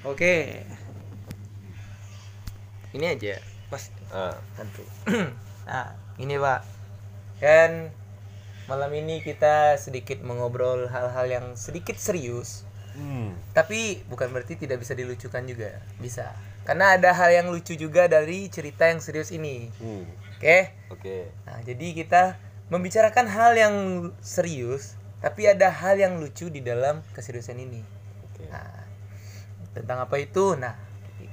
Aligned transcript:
Oke. 0.00 0.64
Ini 2.96 3.06
aja, 3.14 3.36
Mas. 3.68 3.92
Ah, 4.08 4.34
Tentu. 4.56 4.82
nah, 5.68 5.92
ini 6.16 6.40
Pak. 6.40 6.60
Kan 7.40 7.92
malam 8.64 8.90
ini 8.96 9.20
kita 9.20 9.76
sedikit 9.76 10.24
mengobrol 10.24 10.88
hal-hal 10.88 11.26
yang 11.28 11.46
sedikit 11.52 12.00
serius. 12.00 12.64
hmm. 12.96 13.36
Tapi 13.52 14.00
bukan 14.08 14.32
berarti 14.32 14.56
tidak 14.56 14.80
bisa 14.80 14.96
dilucukan 14.96 15.44
juga. 15.44 15.84
Bisa. 16.00 16.32
Karena 16.64 16.96
ada 16.96 17.12
hal 17.12 17.30
yang 17.36 17.46
lucu 17.52 17.76
juga 17.76 18.08
dari 18.08 18.48
cerita 18.48 18.88
yang 18.88 19.04
serius 19.04 19.28
ini. 19.36 19.68
Hmm. 19.84 20.08
Oke? 20.40 20.72
Oke. 20.88 21.28
Nah, 21.44 21.60
jadi 21.60 21.86
kita 21.92 22.40
membicarakan 22.72 23.28
hal 23.28 23.52
yang 23.52 23.74
serius, 24.24 24.96
tapi 25.20 25.44
ada 25.44 25.68
hal 25.68 26.00
yang 26.00 26.16
lucu 26.16 26.48
di 26.48 26.64
dalam 26.64 27.04
keseriusan 27.12 27.60
ini. 27.60 27.84
Oke. 28.24 28.48
Nah, 28.48 28.79
tentang 29.76 30.02
apa 30.02 30.16
itu? 30.18 30.54
Nah, 30.58 30.74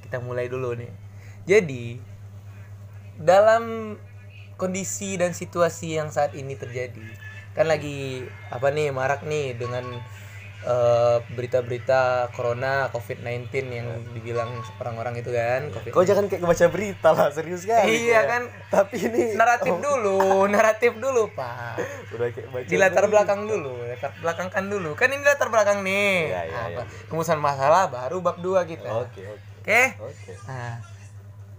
kita 0.06 0.22
mulai 0.22 0.48
dulu 0.52 0.74
nih. 0.78 0.92
Jadi, 1.48 1.98
dalam 3.18 3.96
kondisi 4.60 5.18
dan 5.18 5.34
situasi 5.34 5.98
yang 5.98 6.10
saat 6.10 6.34
ini 6.34 6.58
terjadi, 6.58 7.08
kan 7.58 7.66
lagi 7.70 8.26
apa 8.54 8.70
nih 8.70 8.94
marak 8.94 9.26
nih 9.26 9.58
dengan 9.58 9.86
eh, 10.68 11.18
berita-berita 11.32 12.02
corona 12.32 12.92
COVID-19 12.92 13.48
yang 13.70 13.88
dibilang 14.12 14.52
orang-orang 14.78 15.16
itu 15.18 15.32
kan 15.32 15.72
COVID. 15.72 15.90
Kau 15.90 16.04
jangan 16.04 16.28
kayak 16.28 16.44
baca 16.44 16.66
berita 16.68 17.10
lah, 17.10 17.32
serius 17.32 17.64
kan? 17.64 17.88
Iya 17.88 18.20
kan? 18.22 18.42
Tapi 18.68 18.96
ini 19.02 19.32
Naratif 19.34 19.72
oh, 19.72 19.80
dulu, 19.80 20.20
naratif 20.46 20.92
dulu, 20.94 21.32
Pak. 21.32 21.80
Udah 22.14 22.28
kayak 22.30 22.48
baca 22.50 22.68
di 22.68 22.76
latar 22.76 23.02
berita. 23.02 23.14
belakang 23.14 23.42
dulu 23.44 23.72
latar 23.88 24.12
belakangkan 24.18 24.64
dulu 24.68 24.92
kan 24.94 25.08
ini 25.08 25.24
latar 25.24 25.48
belakang 25.48 25.80
nih 25.82 26.14
Iya, 26.28 26.42
iya, 26.44 26.60
Apa? 26.70 26.82
iya. 26.84 27.06
kemudian 27.08 27.40
masalah 27.40 27.88
baru 27.88 28.20
bab 28.20 28.38
2 28.38 28.62
kita 28.68 28.90
oke 29.00 29.24
Oke, 29.58 29.82
oke. 29.98 30.32
Nah 30.46 30.80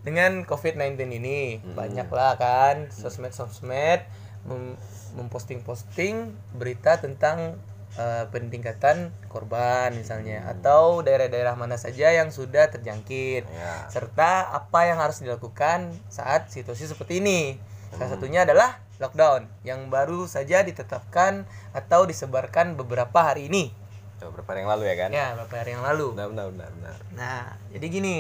dengan 0.01 0.41
covid-19 0.43 0.97
ini 1.13 1.59
Hmm. 1.59 1.75
banyak 1.75 2.09
lah 2.09 2.35
kan 2.35 2.89
sosmed 2.91 3.31
sosmed 3.31 4.05
mem- 4.45 4.79
memposting-posting 5.15 6.15
berita 6.53 6.97
tentang 6.97 7.59
eh, 7.99 8.25
peningkatan 8.31 9.11
korban 9.27 9.91
misalnya 9.91 10.39
Hmm. 10.41 10.53
atau 10.55 11.03
daerah-daerah 11.03 11.53
mana 11.53 11.75
saja 11.75 12.09
yang 12.09 12.31
sudah 12.31 12.71
terjangkit 12.71 13.43
Ya. 13.45 13.91
serta 13.91 14.55
apa 14.55 14.87
yang 14.87 14.97
harus 14.97 15.19
dilakukan 15.19 15.91
saat 16.09 16.47
situasi 16.49 16.87
seperti 16.87 17.19
ini. 17.19 17.59
Hmm. 17.91 17.99
Salah 17.99 18.11
satunya 18.15 18.41
adalah 18.43 18.79
lockdown 18.99 19.51
yang 19.63 19.89
baru 19.89 20.25
saja 20.25 20.63
ditetapkan 20.63 21.43
atau 21.73 22.03
disebarkan 22.03 22.75
beberapa 22.75 23.19
hari 23.25 23.47
ini. 23.47 23.75
Coba 24.19 24.35
berapa 24.35 24.49
hari 24.49 24.61
yang 24.61 24.71
lalu 24.73 24.85
ya 24.85 24.97
kan? 24.97 25.11
Ya, 25.11 25.27
beberapa 25.33 25.57
hari 25.57 25.71
yang 25.73 25.85
lalu. 25.85 26.07
Benar, 26.13 26.29
benar, 26.29 26.47
benar, 26.51 26.71
benar. 26.73 26.97
Nah, 27.13 27.43
jadi 27.71 27.87
gini, 27.89 28.17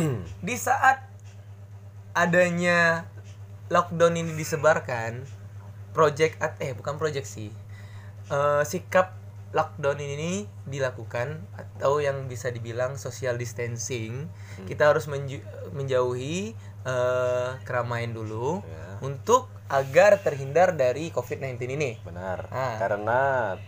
di 0.46 0.56
saat 0.56 1.04
adanya 2.12 3.08
lockdown 3.68 4.12
ini 4.14 4.32
disebarkan, 4.34 5.24
project 5.90 6.36
at- 6.38 6.56
eh 6.58 6.72
bukan 6.72 6.96
project 6.96 7.24
sih, 7.26 7.48
Eh, 8.24 8.64
sikap 8.64 9.12
lockdown 9.52 10.00
ini 10.00 10.48
dilakukan 10.64 11.44
atau 11.54 12.00
yang 12.00 12.24
bisa 12.26 12.48
dibilang 12.48 12.96
social 12.96 13.36
distancing, 13.36 14.28
kita 14.64 14.88
harus 14.92 15.06
menju- 15.06 15.44
menjauhi 15.72 16.56
eh, 16.82 17.50
keramaian 17.62 18.10
dulu 18.10 18.58
Ya. 18.66 18.98
untuk 19.06 19.46
agar 19.70 20.20
terhindar 20.20 20.74
dari 20.74 21.08
COVID-19 21.08 21.78
ini. 21.78 21.96
Benar. 22.02 22.50
Ah. 22.50 22.76
Karena 22.76 23.20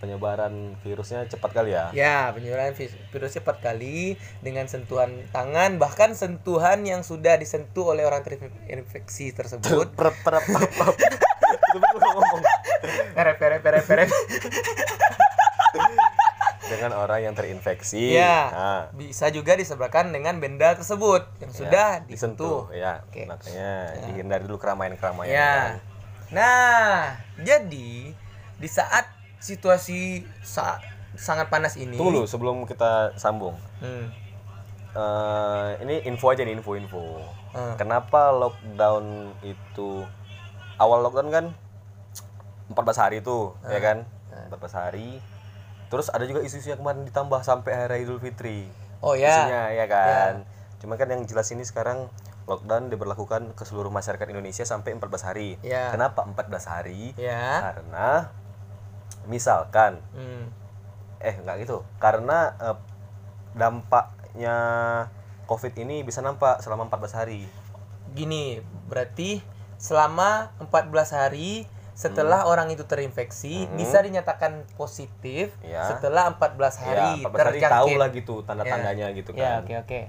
penyebaran 0.02 0.76
virusnya 0.82 1.24
cepat 1.24 1.54
kali 1.54 1.72
ya. 1.72 1.88
Ya, 1.94 2.28
penyebaran 2.34 2.74
virus 2.74 3.32
cepat 3.32 3.62
kali 3.62 4.18
dengan 4.42 4.66
sentuhan 4.68 5.24
tangan, 5.30 5.78
bahkan 5.78 6.12
sentuhan 6.12 6.82
yang 6.84 7.00
sudah 7.00 7.38
disentuh 7.38 7.94
oleh 7.94 8.02
orang 8.04 8.20
terinfeksi 8.20 9.32
tersebut. 9.32 9.94
Ngomong. 11.94 12.42
Dengan 16.64 16.96
orang 16.96 17.20
yang 17.20 17.34
terinfeksi. 17.34 18.16
Ya, 18.16 18.48
Nah, 18.48 18.80
bisa 18.90 19.28
juga 19.28 19.52
disebarkan 19.52 20.10
dengan 20.10 20.38
benda 20.38 20.72
tersebut 20.72 21.28
yang 21.38 21.48
ya, 21.48 21.56
sudah 21.56 21.88
disentuh. 22.04 22.68
Ya, 22.70 23.04
Oke. 23.04 23.28
makanya 23.28 23.70
dihindari 24.02 24.44
dulu 24.44 24.56
keramaian-keramaian. 24.56 25.28
Ya. 25.28 25.52
kan. 25.52 25.72
Nah, 26.30 26.98
jadi 27.38 28.16
di 28.54 28.68
saat 28.70 29.04
situasi 29.38 30.24
sa- 30.40 30.80
sangat 31.14 31.46
panas 31.46 31.76
ini. 31.76 31.94
Tunggu 31.94 32.16
dulu 32.16 32.26
sebelum 32.26 32.64
kita 32.64 33.12
sambung. 33.14 33.54
Hmm. 33.78 34.08
Eh, 34.90 35.70
ini 35.82 35.94
info 36.04 36.30
aja 36.30 36.42
nih 36.42 36.54
info-info. 36.54 37.18
Hmm. 37.50 37.74
Kenapa 37.76 38.30
lockdown 38.30 39.36
itu 39.42 40.06
awal 40.74 41.02
lockdown 41.02 41.28
kan 41.28 41.44
14 42.66 42.96
hari 42.96 43.18
tuh, 43.20 43.52
ya 43.64 43.76
Hmm. 43.76 43.84
kan? 43.84 43.98
14 44.48 44.72
hari. 44.72 45.20
Terus 45.94 46.10
ada 46.10 46.24
juga 46.26 46.42
isu-isu 46.42 46.74
yang 46.74 46.82
kemarin 46.82 47.06
ditambah 47.06 47.40
sampai 47.46 47.72
hari 47.72 48.02
Idul 48.02 48.18
Fitri. 48.18 48.66
Oh 48.98 49.14
ya. 49.14 49.30
Isunya 49.46 49.62
ya 49.78 49.86
kan. 49.86 50.42
Cuma 50.82 50.98
kan 50.98 51.06
yang 51.06 51.22
jelas 51.22 51.46
ini 51.54 51.62
sekarang 51.62 52.10
lockdown 52.50 52.90
diberlakukan 52.90 53.54
ke 53.54 53.62
seluruh 53.62 53.94
masyarakat 53.94 54.26
Indonesia 54.28 54.66
sampai 54.66 54.98
14 54.98 55.22
hari. 55.22 55.56
Ya. 55.62 55.94
Kenapa 55.94 56.26
14 56.26 56.66
hari? 56.66 57.14
Ya. 57.14 57.70
Karena 57.70 58.34
misalkan 59.24 60.02
Hmm. 60.12 60.52
eh 61.24 61.32
nggak 61.40 61.64
gitu 61.64 61.80
karena 61.96 62.52
eh, 62.60 62.76
dampaknya 63.56 64.56
covid 65.48 65.72
ini 65.80 66.04
bisa 66.04 66.20
nampak 66.20 66.60
selama 66.60 66.92
14 66.92 67.16
hari 67.16 67.48
Gini, 68.14 68.62
berarti 68.86 69.42
selama 69.74 70.54
14 70.62 71.10
hari 71.18 71.66
setelah 71.94 72.42
orang 72.44 72.68
itu 72.68 72.82
terinfeksi 72.82 73.64
Hmm. 73.64 73.76
bisa 73.76 73.98
dinyatakan 73.98 74.66
positif 74.74 75.54
Ya. 75.60 75.86
setelah 75.86 76.26
14 76.28 76.74
hari 76.76 77.22
ya 77.22 77.24
14 77.24 77.38
hari 77.40 77.58
terjangkit. 77.58 77.70
tahu 77.72 77.90
lah 77.94 78.08
gitu 78.10 78.34
tanda-tandanya 78.42 79.06
gitu 79.12 79.30
Ya, 79.32 79.58
kan 79.58 79.62
oke 79.62 79.74
oke. 79.80 80.00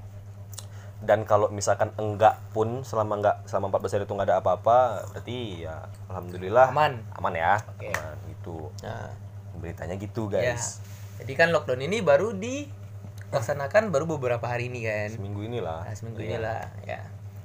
dan 0.99 1.21
kalau 1.21 1.47
misalkan 1.47 1.93
enggak 1.95 2.41
pun 2.49 2.81
selama 2.81 3.13
enggak 3.15 3.35
selama 3.45 3.69
14 3.69 3.93
hari 3.93 4.03
itu 4.03 4.13
enggak 4.13 4.27
ada 4.27 4.37
apa-apa 4.39 4.77
berarti 5.07 5.37
ya 5.61 5.85
alhamdulillah 6.07 6.67
Aman. 6.67 7.05
aman 7.13 7.33
ya 7.33 7.61
Oke. 7.69 7.91
aman 7.91 8.17
gitu 8.27 8.73
Nah, 8.81 9.13
beritanya 9.55 9.95
gitu 9.95 10.25
ya. 10.27 10.41
guys 10.51 10.81
Jadi 11.15 11.31
kan 11.33 11.47
lockdown 11.49 11.79
ini 11.79 12.01
baru 12.01 12.33
dilaksanakan 12.33 13.87
baru 13.87 14.09
beberapa 14.09 14.43
hari 14.43 14.67
ini 14.67 14.83
kan. 14.83 15.09
seminggu 15.11 15.41
inilah 15.43 15.79
Nah, 15.81 15.93
seminggu 15.93 16.19
Iya. 16.19 16.27
inilah 16.33 16.61
ya. 16.83 16.99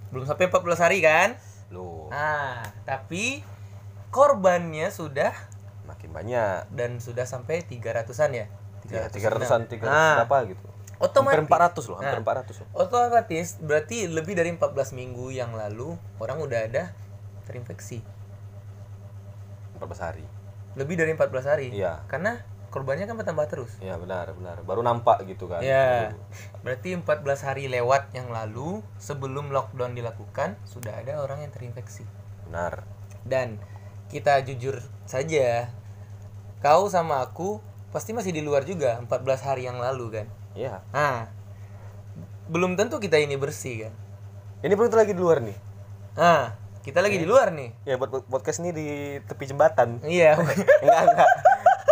Belum 0.09 0.25
sampai 0.25 0.49
14 0.49 0.81
hari 0.81 0.99
kan? 0.99 1.37
loh 1.69 2.09
Nah, 2.09 2.65
tapi 2.83 3.45
korbannya 4.11 4.91
sudah 4.91 5.33
makin 5.85 6.11
banyak. 6.11 6.71
dan 6.71 6.99
sudah 6.99 7.25
sampai 7.25 7.63
300-an 7.63 8.31
ya. 8.33 8.47
ya 8.87 9.07
300-an 9.07 9.67
300 9.67 9.83
Nah, 9.83 10.15
berapa 10.23 10.39
gitu. 10.49 10.67
otomatis 10.99 11.39
hampir 11.39 11.47
400 11.49 11.85
loh 11.87 11.97
hampir 11.97 12.19
Nah. 12.19 12.25
400 12.43 12.57
loh. 12.59 12.69
otomatis 12.75 13.47
berarti 13.59 13.99
lebih 14.07 14.35
dari 14.35 14.51
14 14.51 14.93
minggu 14.93 15.31
yang 15.31 15.53
lalu 15.53 15.95
orang 16.19 16.39
udah 16.39 16.61
ada 16.63 16.91
terinfeksi. 17.45 18.03
14 19.77 20.01
hari. 20.03 20.25
Lebih 20.75 20.95
dari 20.97 21.11
14 21.13 21.47
hari? 21.47 21.67
Iya. 21.71 22.05
karena 22.07 22.43
korbannya 22.71 23.03
kan 23.05 23.19
bertambah 23.19 23.47
terus? 23.47 23.73
Iya 23.79 23.97
benar 23.97 24.31
benar. 24.33 24.63
Baru 24.63 24.79
nampak 24.81 25.23
gitu 25.25 25.51
kan. 25.51 25.59
Ya 25.59 26.13
Baru- 26.13 26.23
berarti 26.63 26.89
14 26.95 27.43
hari 27.43 27.67
lewat 27.67 28.13
yang 28.13 28.31
lalu 28.31 28.79
sebelum 28.97 29.51
lockdown 29.51 29.93
dilakukan 29.93 30.55
sudah 30.65 30.95
ada 30.95 31.19
orang 31.19 31.43
yang 31.43 31.51
terinfeksi. 31.51 32.07
Benar. 32.47 32.87
Dan 33.23 33.59
kita 34.11 34.43
jujur 34.43 34.83
saja 35.07 35.71
kau 36.61 36.91
sama 36.91 37.25
aku 37.25 37.63
pasti 37.95 38.13
masih 38.13 38.35
di 38.35 38.43
luar 38.45 38.67
juga 38.69 39.01
14 39.03 39.47
hari 39.47 39.65
yang 39.67 39.81
lalu 39.81 40.21
kan? 40.21 40.27
Iya. 40.53 40.83
Nah 40.93 41.31
belum 42.51 42.75
tentu 42.75 42.99
kita 42.99 43.17
ini 43.17 43.39
bersih 43.39 43.89
kan? 43.89 43.95
Ini 44.61 44.75
pun 44.77 44.93
lagi 44.93 45.15
di 45.15 45.23
luar 45.23 45.41
nih. 45.41 45.57
Nah 46.19 46.59
kita 46.83 47.01
lagi 47.01 47.17
di 47.17 47.27
luar 47.29 47.55
nih. 47.55 47.71
Ya 47.89 47.95
buat 47.97 48.11
buat 48.11 48.25
podcast 48.29 48.61
ini 48.61 48.71
di 48.75 48.89
tepi 49.25 49.49
jembatan. 49.49 50.03
Iya. 50.05 50.37
Enggak 50.85 51.03
enggak. 51.13 51.31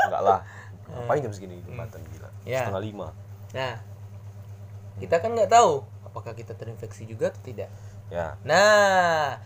Enggak 0.08 0.22
lah. 0.26 0.40
Ngapain 0.88 1.20
jam 1.22 1.32
segini 1.32 1.62
jembatan 1.62 2.00
gila? 2.12 2.28
Ya. 2.48 2.64
setengah 2.64 2.82
lima. 2.82 3.08
Nah, 3.52 3.76
kita 4.98 5.20
kan 5.20 5.36
nggak 5.36 5.52
tahu 5.52 5.84
apakah 6.04 6.32
kita 6.32 6.56
terinfeksi 6.56 7.04
juga 7.04 7.28
atau 7.28 7.40
tidak. 7.44 7.68
ya. 8.08 8.40
Nah, 8.42 9.36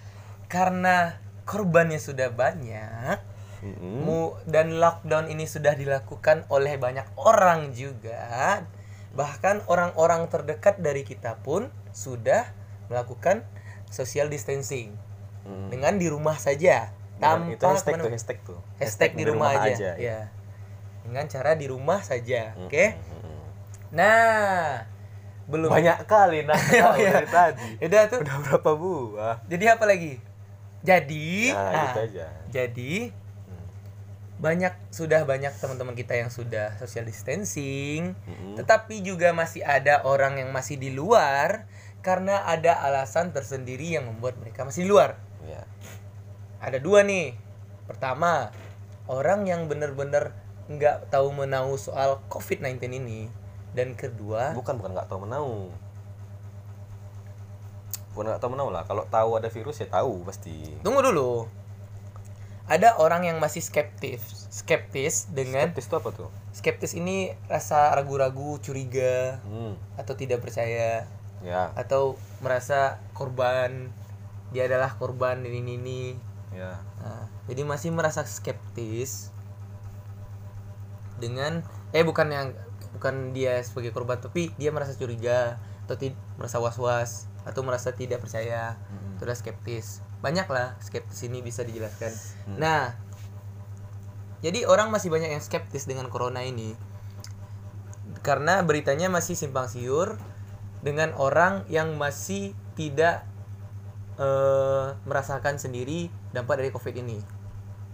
karena 0.47 1.19
korbannya 1.53 2.01
sudah 2.01 2.33
banyak, 2.33 3.21
Mm-mm. 3.61 4.01
mu 4.01 4.21
dan 4.49 4.81
lockdown 4.81 5.29
ini 5.29 5.45
sudah 5.45 5.77
dilakukan 5.77 6.49
oleh 6.49 6.81
banyak 6.81 7.05
orang 7.21 7.77
juga, 7.77 8.65
bahkan 9.13 9.61
orang-orang 9.69 10.33
terdekat 10.33 10.81
dari 10.81 11.05
kita 11.05 11.37
pun 11.45 11.69
sudah 11.93 12.49
melakukan 12.89 13.45
social 13.93 14.33
distancing. 14.33 14.97
Mm. 15.43 15.69
dengan 15.69 15.99
di 15.99 16.07
rumah 16.07 16.39
saja. 16.39 16.95
Dengan- 17.19 17.51
itu 17.51 17.59
tanpa 17.59 17.75
hashtag 17.77 17.99
tuh 17.99 18.11
hashtag 18.15 18.39
tuh. 18.47 18.61
Hashtag 18.79 19.11
di 19.13 19.25
rumah, 19.27 19.51
aja, 19.53 19.75
ya. 19.75 19.95
ya 19.99 20.19
dengan 21.03 21.27
cara 21.27 21.59
di 21.59 21.67
rumah 21.67 21.99
saja 21.99 22.55
Mm, 22.55 22.71
oke? 22.71 22.85
Mm. 22.95 23.43
Nah, 23.91 24.87
belum. 25.45 25.69
Banyak 25.69 26.07
kali 26.07 26.47
nah 26.47 26.55
Oh, 26.55 26.95
iya. 27.03 27.21
dari 27.21 27.29
tadi. 27.29 27.69
Udah 27.83 28.03
tuh. 28.07 28.23
Udah 28.23 28.37
berapa 28.39 28.71
buah? 28.73 29.37
Jadi 29.51 29.65
apa 29.67 29.85
lagi 29.85 30.13
jadi 30.83 31.31
nah, 31.55 31.63
nah, 31.71 31.83
gitu 31.89 32.01
aja. 32.13 32.27
jadi 32.51 32.95
Hmm. 33.43 33.67
banyak 34.39 34.75
sudah 34.91 35.23
banyak 35.27 35.51
teman-teman 35.59 35.95
kita 35.95 36.15
yang 36.15 36.31
sudah 36.31 36.75
social 36.79 37.07
distancing 37.07 38.15
Mm-mm. 38.27 38.55
tetapi 38.59 39.03
juga 39.03 39.35
masih 39.35 39.63
ada 39.63 40.03
orang 40.07 40.39
yang 40.43 40.51
masih 40.55 40.79
di 40.79 40.91
luar 40.95 41.67
karena 42.03 42.43
ada 42.45 42.83
alasan 42.83 43.31
tersendiri 43.31 43.95
yang 43.95 44.11
membuat 44.11 44.35
mereka 44.43 44.67
masih 44.67 44.85
di 44.85 44.91
luar. 44.91 45.17
Ya. 45.47 45.63
Ada 46.59 46.83
dua 46.83 47.07
nih. 47.07 47.39
Pertama 47.87 48.51
orang 49.07 49.47
yang 49.47 49.71
benar-benar 49.71 50.35
nggak 50.67 51.15
tahu 51.15 51.31
menau 51.31 51.79
soal 51.79 52.19
covid-19 52.27 52.83
ini. 52.99 53.31
Dan 53.73 53.95
kedua 53.95 54.53
bukan 54.53 54.77
bukan 54.83 54.99
nggak 54.99 55.09
tahu 55.09 55.25
menau 55.25 55.71
bukan 58.13 58.33
nggak 58.33 58.41
tahu 58.41 58.53
menau 58.55 58.69
lah. 58.69 58.85
Kalau 58.85 59.09
tahu 59.09 59.41
ada 59.41 59.49
virus 59.49 59.81
ya 59.81 59.89
tahu 59.89 60.25
pasti. 60.25 60.77
Tunggu 60.85 61.01
dulu. 61.01 61.49
Ada 62.71 62.97
orang 63.03 63.27
yang 63.27 63.43
masih 63.43 63.59
skeptis 63.59 64.49
skeptis 64.53 65.33
dengan 65.33 65.73
skeptis 65.73 65.89
itu 65.89 65.97
apa 65.97 66.11
tuh? 66.13 66.31
Skeptis 66.53 66.93
ini 66.93 67.33
rasa 67.49 67.91
ragu-ragu 67.97 68.61
curiga 68.61 69.41
hmm. 69.49 69.97
atau 69.97 70.15
tidak 70.15 70.45
percaya. 70.45 71.09
Ya. 71.41 71.73
Atau 71.75 72.21
merasa 72.45 73.01
korban 73.17 73.91
dia 74.53 74.69
adalah 74.69 74.93
korban 75.01 75.41
ini 75.49 75.65
ini, 75.65 75.75
ini. 75.81 76.03
ya. 76.53 76.77
Nah, 77.01 77.25
jadi 77.49 77.65
masih 77.65 77.91
merasa 77.97 78.21
skeptis 78.29 79.33
dengan 81.17 81.65
eh 81.97 82.05
bukan 82.05 82.29
yang 82.29 82.49
bukan 82.93 83.33
dia 83.33 83.57
sebagai 83.65 83.97
korban 83.97 84.21
tapi 84.21 84.53
dia 84.61 84.69
merasa 84.69 84.93
curiga 84.93 85.57
atau 85.89 85.97
merasa 86.37 86.61
was-was 86.61 87.32
atau 87.43 87.67
merasa 87.67 87.91
tidak 87.91 88.23
percaya 88.23 88.79
Mm-mm. 88.79 89.19
sudah 89.19 89.35
skeptis. 89.35 90.01
Banyak 90.23 90.47
lah 90.47 90.79
skeptis 90.79 91.27
ini 91.27 91.43
bisa 91.43 91.67
dijelaskan. 91.67 92.13
Hmm. 92.47 92.59
nah 92.59 92.95
jadi 94.43 94.67
orang 94.67 94.91
masih 94.91 95.07
banyak 95.09 95.31
yang 95.39 95.43
skeptis 95.43 95.87
dengan 95.87 96.11
corona 96.11 96.43
ini. 96.43 96.75
Karena 98.27 98.63
beritanya 98.67 99.07
masih 99.07 99.39
simpang 99.39 99.71
siur 99.71 100.19
dengan 100.83 101.15
orang 101.15 101.63
yang 101.71 101.95
masih 101.95 102.59
tidak 102.75 103.23
eh, 104.19 104.99
merasakan 105.07 105.63
sendiri 105.63 106.11
dampak 106.35 106.59
dari 106.59 106.75
covid 106.75 106.95
ini. 106.99 107.23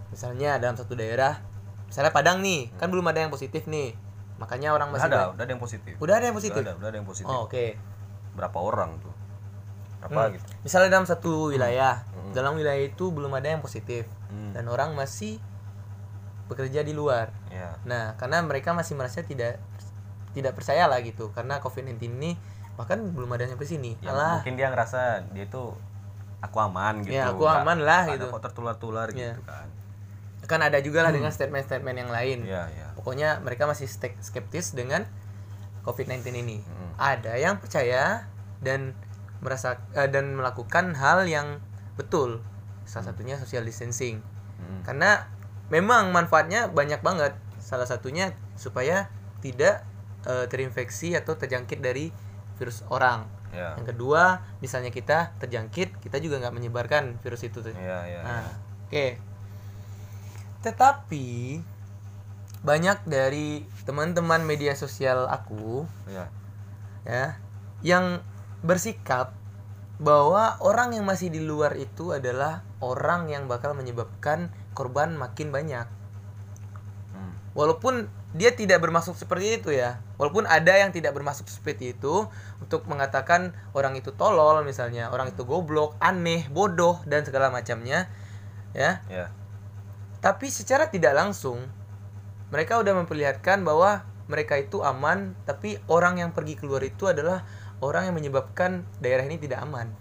Misalnya 0.09 0.57
dalam 0.57 0.73
satu 0.73 0.97
daerah 0.97 1.37
misalnya 1.85 2.13
Padang 2.13 2.41
nih 2.41 2.69
kan 2.81 2.89
belum 2.89 3.05
ada 3.13 3.21
yang 3.21 3.33
positif 3.33 3.69
nih. 3.69 3.93
Makanya 4.41 4.73
orang 4.73 4.89
udah 4.89 4.97
masih 4.97 5.09
ada 5.13 5.21
udah 5.37 5.43
ada 5.45 5.51
yang 5.53 5.61
positif. 5.61 5.93
Udah 6.01 6.13
ada 6.17 6.25
yang 6.33 6.37
positif? 6.37 6.61
udah 6.65 6.73
ada, 6.73 6.81
udah 6.81 6.89
ada 6.89 6.97
yang 6.97 7.09
positif. 7.09 7.29
Oh, 7.29 7.45
oke. 7.45 7.65
Berapa 8.33 8.57
orang 8.57 8.97
tuh 9.05 9.18
berapa 9.99 10.21
Hmm. 10.21 10.33
gitu 10.33 10.45
misalnya 10.63 10.89
dalam 10.91 11.05
satu 11.05 11.49
wilayah 11.49 12.03
Hmm. 12.05 12.31
dalam 12.31 12.55
wilayah 12.55 12.79
itu 12.81 13.09
belum 13.09 13.31
ada 13.31 13.49
yang 13.49 13.59
positif 13.59 14.07
Hmm. 14.27 14.53
dan 14.53 14.65
orang 14.65 14.93
masih 14.93 15.37
bekerja 16.47 16.81
di 16.81 16.91
luar 16.91 17.29
ya 17.47 17.77
nah 17.83 18.15
karena 18.15 18.41
mereka 18.41 18.71
masih 18.71 18.95
merasa 18.95 19.21
tidak 19.21 19.61
tidak 20.31 20.53
percaya 20.53 20.85
lah 20.85 20.97
gitu 20.99 21.29
karena 21.29 21.57
covid-19 21.59 21.99
ini 22.11 22.33
bahkan 22.73 22.97
belum 23.03 23.27
ada 23.29 23.43
yang 23.43 23.53
sampai 23.53 23.67
sini 23.67 23.91
ya 23.99 24.09
alah 24.09 24.39
mungkin 24.39 24.55
dia 24.55 24.67
ngerasa 24.67 25.29
dia 25.29 25.45
tuh 25.45 25.75
aku 26.39 26.57
aman 26.57 27.03
gitu 27.03 27.11
Ya, 27.11 27.27
aku 27.27 27.43
aman 27.43 27.83
lah, 27.83 28.07
ada 28.07 28.15
gitu. 28.15 28.31
kok 28.31 28.41
tertular-tular 28.41 29.11
Ya. 29.11 29.35
gitu 29.35 29.43
kan 29.43 29.67
kan 30.49 30.65
ada 30.65 30.81
juga 30.81 31.05
lah 31.05 31.13
dengan 31.13 31.29
statement-statement 31.29 31.93
yang 31.93 32.09
lain 32.09 32.41
Iya, 32.41 32.63
iya. 32.73 32.87
pokoknya 32.97 33.37
mereka 33.39 33.69
masih 33.69 33.85
skeptis 34.17 34.73
dengan 34.73 35.05
covid-19 35.83 36.25
ini 36.35 36.57
Mm. 36.59 36.91
ada 36.97 37.37
yang 37.37 37.61
percaya 37.61 38.25
dan 38.57 38.97
merasa 39.39 39.79
eh, 39.95 40.09
dan 40.11 40.35
melakukan 40.35 40.95
hal 40.95 41.27
yang 41.27 41.63
betul. 41.95 42.43
Salah 42.87 43.13
satunya 43.13 43.37
social 43.39 43.63
distancing. 43.63 44.21
Mm. 44.59 44.83
karena 44.83 45.23
memang 45.71 46.11
manfaatnya 46.11 46.67
banyak 46.67 46.99
banget. 46.99 47.31
Salah 47.63 47.87
satunya 47.87 48.35
supaya 48.59 49.07
tidak 49.39 49.87
eh, 50.27 50.45
terinfeksi 50.51 51.15
atau 51.15 51.39
terjangkit 51.39 51.79
dari 51.79 52.11
virus 52.59 52.83
orang. 52.91 53.23
Ya. 53.55 53.79
Yang 53.79 53.95
kedua 53.95 54.43
misalnya 54.59 54.91
kita 54.93 55.33
terjangkit 55.41 56.03
kita 56.03 56.21
juga 56.21 56.43
nggak 56.43 56.53
menyebarkan 56.53 57.17
virus 57.23 57.47
itu 57.47 57.63
tuh. 57.63 57.71
Iya 57.71 57.99
iya 58.05 58.19
nah 58.21 58.45
oke. 58.91 59.07
Tetapi 60.59 61.27
banyak 62.59 63.07
dari 63.07 63.63
teman-teman 63.87 64.43
media 64.43 64.75
sosial 64.75 65.31
aku 65.31 65.87
iya 66.11 66.27
ya 67.07 67.25
yang 67.79 68.19
bersikap 68.65 69.35
bahwa 69.99 70.55
orang 70.63 70.95
yang 70.95 71.03
masih 71.03 71.27
di 71.27 71.43
luar 71.43 71.75
itu 71.75 72.15
adalah 72.15 72.63
orang 72.79 73.27
yang 73.27 73.51
bakal 73.51 73.75
menyebabkan 73.75 74.51
korban 74.71 75.15
makin 75.19 75.51
banyak. 75.51 75.87
Hmm. 77.11 77.35
walaupun 77.51 78.07
dia 78.29 78.53
tidak 78.53 78.85
bermaksud 78.85 79.17
seperti 79.17 79.57
itu 79.57 79.73
ya. 79.73 79.97
Walaupun 80.21 80.45
ada 80.45 80.77
yang 80.77 80.93
tidak 80.93 81.17
bermaksud 81.17 81.49
seperti 81.49 81.97
itu 81.97 82.29
untuk 82.61 82.85
mengatakan 82.85 83.57
orang 83.73 83.97
itu 83.97 84.13
tolol 84.13 84.61
misalnya 84.61 85.09
orang 85.09 85.33
itu 85.33 85.41
goblok 85.47 85.97
aneh 85.97 86.45
bodoh 86.53 87.01
dan 87.09 87.25
segala 87.25 87.49
macamnya 87.49 88.05
ya. 88.77 89.01
Ya. 89.09 89.33
Tapi 90.21 90.53
secara 90.53 90.93
tidak 90.93 91.17
langsung 91.17 91.65
mereka 92.53 92.77
udah 92.77 92.93
memperlihatkan 93.01 93.65
bahwa 93.65 94.05
mereka 94.29 94.61
itu 94.61 94.85
aman 94.85 95.33
tapi 95.49 95.81
orang 95.89 96.21
yang 96.21 96.29
pergi 96.29 96.53
keluar 96.53 96.85
itu 96.85 97.09
adalah 97.09 97.41
orang 97.79 98.11
yang 98.11 98.15
menyebabkan 98.15 98.83
daerah 98.99 99.23
ini 99.25 99.39
tidak 99.39 99.63
aman. 99.63 99.91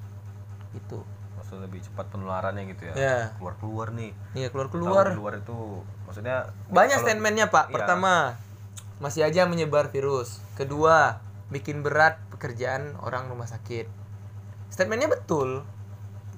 Itu 0.75 1.03
maksudnya 1.39 1.65
lebih 1.71 1.81
cepat 1.81 2.07
penularannya 2.13 2.65
gitu 2.75 2.83
ya. 2.91 2.95
Ya. 2.99 3.19
Keluar 3.39 3.55
keluar 3.57 3.89
nih. 3.95 4.13
Iya 4.35 4.49
keluar 4.53 4.69
Tahu 4.69 4.75
keluar 4.77 5.05
di 5.09 5.19
luar 5.19 5.35
itu 5.41 5.59
maksudnya 6.05 6.37
banyak 6.69 6.99
statementnya 7.01 7.47
pak. 7.49 7.71
Iya. 7.71 7.75
pertama 7.75 8.13
masih 8.99 9.25
aja 9.25 9.47
menyebar 9.47 9.89
virus. 9.95 10.43
Kedua 10.59 11.23
bikin 11.49 11.81
berat 11.81 12.21
pekerjaan 12.35 12.99
orang 13.01 13.31
rumah 13.33 13.49
sakit. 13.49 13.89
Statementnya 14.69 15.09
betul. 15.09 15.65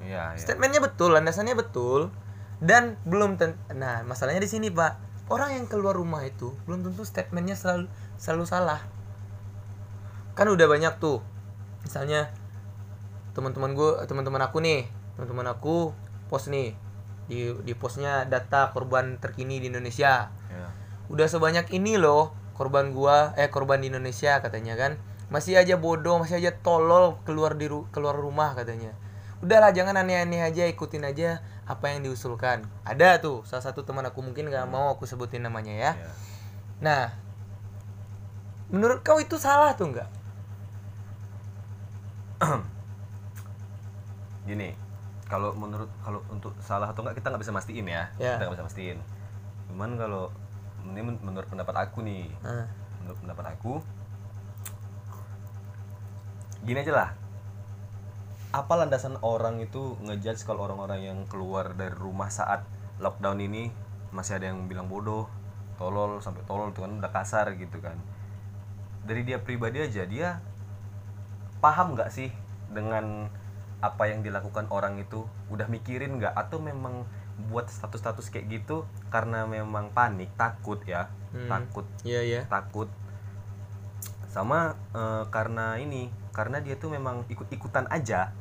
Iya 0.04 0.36
iya. 0.36 0.38
Statementnya 0.38 0.78
betul 0.84 1.16
landasannya 1.16 1.58
betul 1.58 2.14
dan 2.60 3.00
belum 3.08 3.40
ten 3.40 3.56
nah 3.72 4.06
masalahnya 4.06 4.44
di 4.44 4.50
sini 4.52 4.68
pak. 4.70 5.08
Orang 5.30 5.54
yang 5.54 5.66
keluar 5.70 5.94
rumah 5.94 6.26
itu 6.26 6.54
belum 6.66 6.86
tentu 6.86 7.02
statementnya 7.02 7.54
selalu 7.54 7.86
selalu 8.18 8.44
salah 8.46 8.82
kan 10.40 10.48
udah 10.48 10.64
banyak 10.64 10.96
tuh. 10.96 11.20
Misalnya 11.84 12.32
teman-teman 13.36 13.76
gue 13.76 14.00
teman-teman 14.08 14.40
aku 14.40 14.64
nih. 14.64 14.88
Teman-teman 15.20 15.52
aku 15.52 15.92
post 16.32 16.48
nih. 16.48 16.72
Di 17.28 17.52
di 17.60 17.76
postnya 17.76 18.24
data 18.24 18.72
korban 18.72 19.20
terkini 19.20 19.60
di 19.60 19.68
Indonesia. 19.68 20.32
Ya 20.48 20.66
udah 21.12 21.28
sebanyak 21.28 21.68
ini 21.76 22.00
loh 22.00 22.32
korban 22.56 22.94
gua 22.94 23.34
eh 23.36 23.50
korban 23.52 23.84
di 23.84 23.92
Indonesia 23.92 24.40
katanya 24.40 24.80
kan. 24.80 24.96
Masih 25.28 25.60
aja 25.60 25.76
bodoh 25.76 26.18
masih 26.18 26.40
aja 26.40 26.56
tolol 26.56 27.20
keluar 27.22 27.54
di 27.54 27.68
ru- 27.68 27.86
keluar 27.92 28.16
rumah 28.16 28.56
katanya. 28.56 28.96
Udahlah 29.44 29.70
jangan 29.70 29.94
aneh-aneh 30.00 30.40
aja 30.42 30.66
ikutin 30.66 31.04
aja 31.06 31.38
apa 31.70 31.94
yang 31.94 32.02
diusulkan. 32.02 32.66
Ada 32.82 33.22
tuh 33.22 33.46
salah 33.46 33.62
satu 33.62 33.86
teman 33.86 34.02
aku 34.08 34.24
mungkin 34.26 34.50
nggak 34.50 34.66
mau 34.66 34.90
aku 34.96 35.06
sebutin 35.06 35.44
namanya 35.44 35.70
ya. 35.70 35.92
Ya 36.00 36.10
nah 36.80 37.12
menurut 38.72 39.04
kau 39.04 39.20
itu 39.20 39.36
salah 39.36 39.76
tuh 39.76 39.90
nggak 39.92 40.08
gini 44.48 44.72
kalau 45.30 45.54
menurut 45.54 45.86
kalau 46.02 46.18
untuk 46.26 46.56
salah 46.58 46.90
atau 46.90 47.06
enggak 47.06 47.22
kita 47.22 47.30
nggak 47.30 47.42
bisa 47.46 47.54
mastiin 47.54 47.86
ya. 47.86 48.10
Ya. 48.18 48.34
kita 48.34 48.50
nggak 48.50 48.56
bisa 48.58 48.66
mastiin. 48.66 48.98
Cuman 49.70 49.94
kalau 49.94 50.34
ini 50.90 51.00
men- 51.06 51.22
menurut 51.22 51.46
pendapat 51.46 51.86
aku 51.86 52.02
nih. 52.02 52.26
Nah, 52.42 52.66
menurut 52.98 53.18
pendapat 53.22 53.44
aku 53.54 53.78
gini 56.66 56.82
aja 56.82 56.92
lah. 56.92 57.10
Apa 58.50 58.74
landasan 58.74 59.14
orang 59.22 59.62
itu 59.62 59.94
ngejudge 60.02 60.42
kalau 60.42 60.66
orang-orang 60.66 61.06
yang 61.06 61.18
keluar 61.30 61.70
dari 61.78 61.94
rumah 61.94 62.26
saat 62.26 62.66
lockdown 62.98 63.38
ini 63.38 63.70
masih 64.10 64.42
ada 64.42 64.50
yang 64.50 64.66
bilang 64.66 64.90
bodoh 64.90 65.30
tolol 65.78 66.18
sampai 66.18 66.42
tolol 66.44 66.74
tuh 66.74 66.90
kan 66.90 66.98
udah 66.98 67.12
kasar 67.14 67.54
gitu 67.54 67.78
kan. 67.78 67.94
Dari 69.06 69.22
dia 69.22 69.38
pribadi 69.38 69.78
aja 69.78 70.02
dia 70.02 70.42
paham 71.60 71.94
nggak 71.94 72.10
sih 72.10 72.32
dengan 72.72 73.28
apa 73.80 74.08
yang 74.08 74.20
dilakukan 74.20 74.68
orang 74.68 75.00
itu? 75.00 75.24
Udah 75.48 75.68
mikirin 75.68 76.20
nggak? 76.20 76.36
Atau 76.36 76.60
memang 76.60 77.08
buat 77.48 77.72
status-status 77.72 78.28
kayak 78.28 78.60
gitu 78.60 78.84
karena 79.08 79.48
memang 79.48 79.92
panik 79.92 80.28
takut 80.36 80.80
ya? 80.84 81.08
Hmm. 81.32 81.48
takut. 81.48 81.86
Iya 82.04 82.20
iya. 82.20 82.40
Takut. 82.48 82.88
Sama 84.28 84.76
eh, 84.92 85.24
karena 85.32 85.80
ini 85.80 86.12
karena 86.36 86.62
dia 86.62 86.76
tuh 86.76 86.92
memang 86.92 87.24
ikut-ikutan 87.28 87.88
aja. 87.88 88.32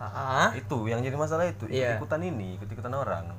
Ah 0.00 0.50
itu 0.52 0.90
yang 0.90 1.00
jadi 1.00 1.16
masalah 1.16 1.48
itu. 1.48 1.64
Iya. 1.70 1.96
ikut-ikutan 1.96 2.20
ini 2.24 2.60
ikut-ikutan 2.60 2.92
orang. 2.92 3.32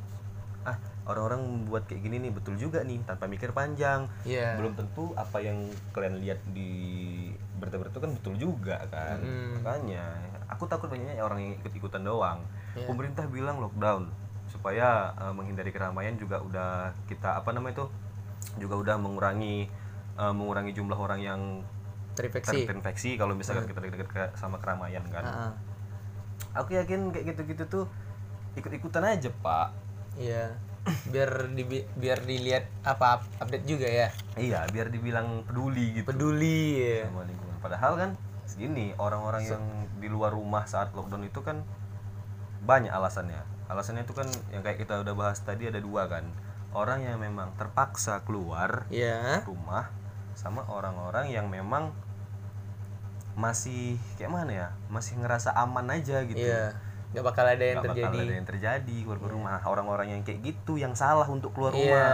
Ah 0.65 0.77
orang-orang 1.05 1.41
membuat 1.41 1.85
kayak 1.85 2.01
gini 2.01 2.17
nih 2.19 2.31
betul 2.31 2.55
juga 2.55 2.81
nih 2.81 2.97
tanpa 3.03 3.25
mikir 3.25 3.49
panjang 3.51 4.09
Iya. 4.23 4.57
belum 4.57 4.73
tentu 4.73 5.13
apa 5.13 5.37
yang 5.37 5.57
kalian 5.91 6.17
lihat 6.17 6.41
di 6.47 6.71
berita-berita 7.55 7.91
itu 7.91 8.01
kan 8.01 8.11
betul 8.11 8.33
juga 8.35 8.77
kan 8.87 9.17
Mm. 9.17 9.49
makanya 9.55 10.05
aku 10.47 10.65
takut 10.65 10.87
banyaknya 10.87 11.19
orang 11.19 11.39
yang 11.39 11.53
ikut-ikutan 11.55 12.01
doang 12.01 12.41
Iya. 12.73 12.85
pemerintah 12.85 13.25
bilang 13.25 13.57
lockdown 13.59 14.09
supaya 14.47 14.87
eh, 15.15 15.31
menghindari 15.31 15.69
keramaian 15.69 16.15
juga 16.15 16.39
udah 16.39 16.71
kita 17.05 17.37
apa 17.37 17.49
namanya 17.49 17.75
itu 17.75 17.85
juga 18.57 18.75
udah 18.75 18.95
mengurangi 18.97 19.69
eh, 20.15 20.33
mengurangi 20.33 20.71
jumlah 20.71 20.95
orang 20.95 21.19
yang 21.19 21.41
Terinfeksi. 22.13 22.63
terinfeksi 22.63 23.09
kalau 23.13 23.35
misalkan 23.35 23.67
kita 23.67 23.83
dekat 23.83 24.07
ke- 24.07 24.33
sama 24.33 24.55
keramaian 24.57 25.03
kan 25.05 25.21
Ah, 25.21 25.37
ah. 25.45 25.53
aku 26.55 26.73
yakin 26.73 27.11
kayak 27.11 27.29
gitu-gitu 27.29 27.63
tuh 27.67 27.85
ikut-ikutan 28.55 29.03
aja 29.05 29.29
pak 29.37 29.69
Iya. 30.15 30.55
Biar 31.09 31.49
di 31.51 31.63
biar 31.97 32.19
dilihat 32.21 32.69
apa 32.81 33.17
up- 33.17 33.29
update 33.41 33.65
juga 33.65 33.87
ya. 33.87 34.07
iya 34.35 34.67
biar 34.69 34.91
dibilang 34.91 35.41
peduli 35.43 35.97
gitu 35.97 36.11
Peduli 36.11 36.59
ya. 36.77 37.09
sama 37.09 37.23
lingkungan 37.23 37.57
padahal 37.57 37.93
kan 37.95 38.09
segini 38.45 38.93
orang-orang 38.95 39.41
yang 39.43 39.63
di 39.97 40.05
luar 40.05 40.29
rumah 40.29 40.67
saat 40.67 40.93
lockdown 40.93 41.25
itu 41.25 41.41
kan 41.41 41.65
banyak 42.61 42.91
alasannya 42.91 43.41
alasannya 43.65 44.05
itu 44.05 44.13
kan 44.13 44.29
yang 44.53 44.61
kayak 44.61 44.77
kita 44.77 45.01
udah 45.01 45.15
bahas 45.15 45.41
tadi 45.41 45.65
ada 45.65 45.81
dua 45.81 46.05
kan 46.05 46.29
orang 46.75 47.01
yang 47.01 47.17
memang 47.17 47.55
terpaksa 47.55 48.21
keluar 48.21 48.85
Iya. 48.93 49.41
rumah 49.47 49.89
sama 50.35 50.67
orang-orang 50.67 51.31
yang 51.31 51.47
memang 51.49 51.89
masih 53.35 53.97
kayak 54.15 54.31
mana 54.31 54.51
ya 54.51 54.67
masih 54.87 55.19
ngerasa 55.19 55.51
aman 55.55 55.91
aja 55.91 56.23
gitu 56.23 56.39
Iya. 56.39 56.75
Gak 57.15 57.23
bakal 57.25 57.45
ada 57.47 57.63
yang 57.63 57.79
Nggak 57.79 57.89
bakal 57.89 58.03
terjadi. 58.03 58.19
ada 58.21 58.33
yang 58.35 58.47
terjadi 58.47 58.95
keluar 59.01 59.19
rumah 59.25 59.55
orang-orang 59.63 60.07
yang 60.09 60.21
kayak 60.21 60.39
gitu 60.43 60.75
yang 60.75 60.93
salah 60.93 61.25
untuk 61.25 61.51
keluar 61.51 61.71
Iya. 61.71 61.81
rumah 61.81 62.07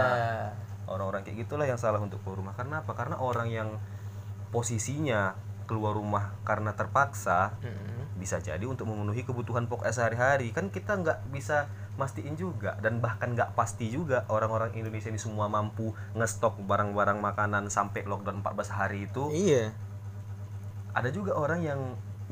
orang-orang 0.84 1.20
kayak 1.22 1.36
gitulah 1.42 1.64
yang 1.64 1.76
salah 1.76 1.98
untuk 1.98 2.20
keluar 2.20 2.38
rumah 2.38 2.52
karena 2.52 2.80
apa 2.80 2.92
karena 2.92 3.16
orang 3.16 3.48
yang 3.48 3.68
posisinya 4.50 5.34
keluar 5.64 5.94
rumah 5.94 6.36
karena 6.42 6.72
terpaksa 6.72 7.56
Mm-mm. 7.58 8.18
bisa 8.18 8.36
jadi 8.38 8.60
untuk 8.62 8.84
memenuhi 8.84 9.22
kebutuhan 9.22 9.64
pokok 9.64 9.88
sehari-hari 9.88 10.50
kan 10.50 10.68
kita 10.68 10.94
nggak 10.94 11.32
bisa 11.32 11.66
mastiin 11.92 12.34
juga 12.34 12.76
dan 12.78 12.98
bahkan 12.98 13.32
nggak 13.32 13.52
pasti 13.52 13.88
juga 13.88 14.24
orang-orang 14.26 14.74
Indonesia 14.74 15.08
ini 15.08 15.16
semua 15.16 15.46
mampu 15.46 15.90
ngestok 16.12 16.60
barang-barang 16.60 17.18
makanan 17.18 17.68
sampai 17.68 18.04
lockdown 18.04 18.42
14 18.42 18.68
hari 18.70 19.06
itu 19.06 19.32
Iya. 19.32 19.72
ada 20.92 21.08
juga 21.08 21.32
orang 21.32 21.60
yang 21.62 21.80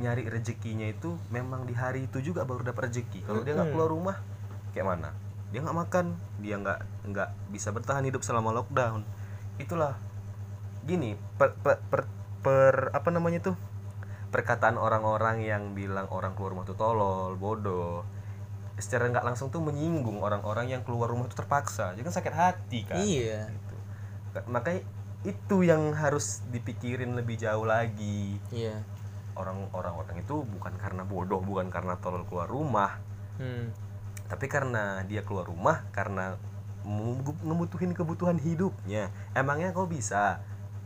nyari 0.01 0.25
rezekinya 0.27 0.89
itu 0.89 1.15
memang 1.29 1.69
di 1.69 1.77
hari 1.77 2.09
itu 2.09 2.25
juga 2.25 2.49
baru 2.49 2.65
dapat 2.65 2.89
rezeki. 2.89 3.23
Kalau 3.29 3.45
dia 3.45 3.53
nggak 3.55 3.71
keluar 3.77 3.91
rumah 3.93 4.17
kayak 4.73 4.87
mana? 4.89 5.11
Dia 5.53 5.61
nggak 5.61 5.77
makan 5.77 6.07
dia 6.41 6.57
nggak 6.57 6.79
nggak 7.13 7.29
bisa 7.53 7.69
bertahan 7.71 8.03
hidup 8.09 8.25
selama 8.25 8.51
lockdown. 8.57 9.05
Itulah 9.61 9.95
gini 10.89 11.13
per, 11.37 11.53
per, 11.61 11.79
per, 11.93 12.09
per- 12.41 12.91
apa 12.97 13.09
namanya 13.13 13.53
tuh 13.53 13.57
perkataan 14.31 14.79
orang-orang 14.79 15.43
yang 15.43 15.75
bilang 15.75 16.07
orang 16.09 16.33
keluar 16.39 16.55
rumah 16.57 16.65
itu 16.65 16.75
tolol 16.79 17.37
bodoh. 17.37 18.07
Secara 18.81 19.13
nggak 19.13 19.27
langsung 19.27 19.53
tuh 19.53 19.61
menyinggung 19.61 20.25
orang-orang 20.25 20.73
yang 20.73 20.83
keluar 20.87 21.13
rumah 21.13 21.29
itu 21.29 21.37
terpaksa. 21.37 21.93
Jadi 21.93 22.07
kan 22.07 22.15
sakit 22.17 22.35
hati 22.35 22.81
kan? 22.89 22.99
Iya. 23.03 23.53
gitu. 23.53 23.77
makanya 24.47 24.87
itu 25.21 25.67
yang 25.67 25.93
harus 25.93 26.41
dipikirin 26.49 27.13
lebih 27.13 27.37
jauh 27.37 27.67
lagi. 27.69 28.41
Iya. 28.49 28.81
Orang-orang 29.37 29.95
orang 29.95 30.17
itu 30.19 30.43
bukan 30.47 30.75
karena 30.79 31.03
bodoh 31.07 31.41
bukan 31.43 31.71
karena 31.71 31.99
tolol 31.99 32.25
keluar 32.27 32.49
rumah. 32.49 32.99
Hmm. 33.41 33.73
tapi 34.31 34.47
karena 34.47 35.03
dia 35.11 35.27
keluar 35.27 35.43
rumah 35.43 35.83
karena 35.91 36.39
ngebu- 36.87 37.43
ngebutuhin 37.43 37.91
kebutuhan 37.97 38.39
hidupnya. 38.39 39.11
Emangnya 39.35 39.75
kau 39.75 39.91
bisa? 39.91 40.39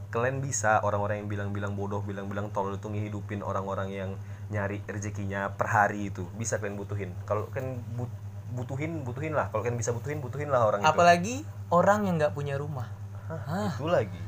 Kalian 0.08 0.40
bisa 0.40 0.80
orang-orang 0.80 1.20
yang 1.20 1.28
bilang-bilang 1.28 1.76
bodoh 1.76 2.00
bilang-bilang 2.00 2.48
tolol 2.56 2.80
itu 2.80 2.88
ngehidupin 2.88 3.44
orang-orang 3.44 3.92
yang 3.92 4.10
nyari 4.48 4.80
rezekinya 4.88 5.52
per 5.60 5.68
hari 5.68 6.08
itu. 6.08 6.24
Bisa 6.40 6.56
kalian 6.56 6.80
butuhin. 6.80 7.12
Kalau 7.28 7.50
kalian 7.52 7.84
but- 8.00 8.16
butuhin 8.56 9.04
butuhin 9.04 9.36
lah. 9.36 9.52
Kalau 9.52 9.60
kalian 9.60 9.76
bisa 9.76 9.92
butuhin 9.92 10.24
butuhin 10.24 10.48
lah 10.48 10.64
orang 10.64 10.80
itu. 10.80 10.88
Apalagi 10.88 11.34
orang 11.68 12.08
yang 12.08 12.16
nggak 12.16 12.32
punya 12.32 12.56
rumah. 12.56 12.88
Hah, 13.28 13.76
itu 13.76 13.88
lagi 13.88 14.20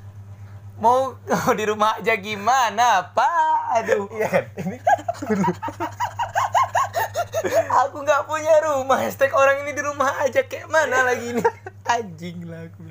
Mau 0.76 1.16
mau 1.16 1.52
di 1.58 1.64
rumah 1.64 1.96
aja 1.96 2.14
gimana, 2.16 3.10
Pak? 3.10 3.56
Aduh. 3.80 4.06
iya 4.12 4.28
kan 4.28 4.44
ini 4.60 4.76
Aku 7.86 8.02
nggak 8.02 8.26
punya 8.26 8.54
rumah. 8.60 8.98
Hashtag 8.98 9.32
orang 9.32 9.62
ini 9.62 9.72
di 9.72 9.80
rumah 9.80 10.10
aja 10.20 10.42
kayak 10.42 10.66
mana 10.66 11.04
lagi 11.04 11.32
ini? 11.32 11.42
Anjing 11.86 12.44
lah 12.44 12.66
aku. 12.66 12.82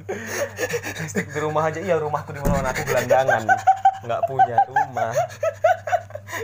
Hashtag 0.98 1.28
di 1.28 1.40
rumah 1.40 1.68
aja 1.68 1.80
iya 1.80 2.00
rumahku 2.00 2.32
di 2.32 2.40
mana 2.40 2.72
aku 2.72 2.82
gelandangan 2.86 3.44
nggak 4.06 4.22
punya 4.30 4.56
rumah 4.70 5.12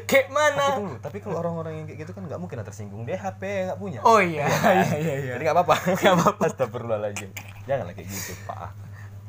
Kayak 0.09 0.27
tapi 0.27 0.33
mana? 0.33 0.65
tunggu 0.73 0.95
tapi 0.97 1.17
kalau 1.19 1.37
orang-orang 1.37 1.73
yang 1.77 1.85
kayak 1.85 1.99
gitu 2.01 2.11
kan 2.11 2.23
nggak 2.25 2.39
mungkin 2.41 2.57
lah 2.57 2.65
tersinggung 2.65 3.03
dia 3.05 3.21
HP 3.21 3.69
nggak 3.69 3.77
punya 3.77 3.99
Oh 4.01 4.17
iya, 4.17 4.49
iya 4.49 4.97
iya 4.97 5.13
iya. 5.21 5.31
jadi 5.37 5.43
nggak 5.45 5.55
apa-apa 5.61 5.75
nggak 5.93 6.13
apa-apa 6.15 6.43
astagfirullahaladzim 6.47 7.29
janganlah 7.67 7.93
kayak 7.93 8.09
gitu 8.09 8.33
pak 8.49 8.71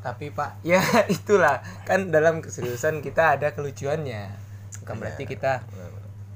Tapi 0.02 0.34
Pak, 0.34 0.60
ya 0.66 0.82
itulah 1.06 1.62
kan 1.86 2.10
dalam 2.10 2.42
keseriusan 2.42 3.00
kita 3.00 3.38
ada 3.38 3.54
kelucuannya. 3.54 4.34
Bukan 4.82 4.94
berarti 4.98 5.24
kita 5.24 5.62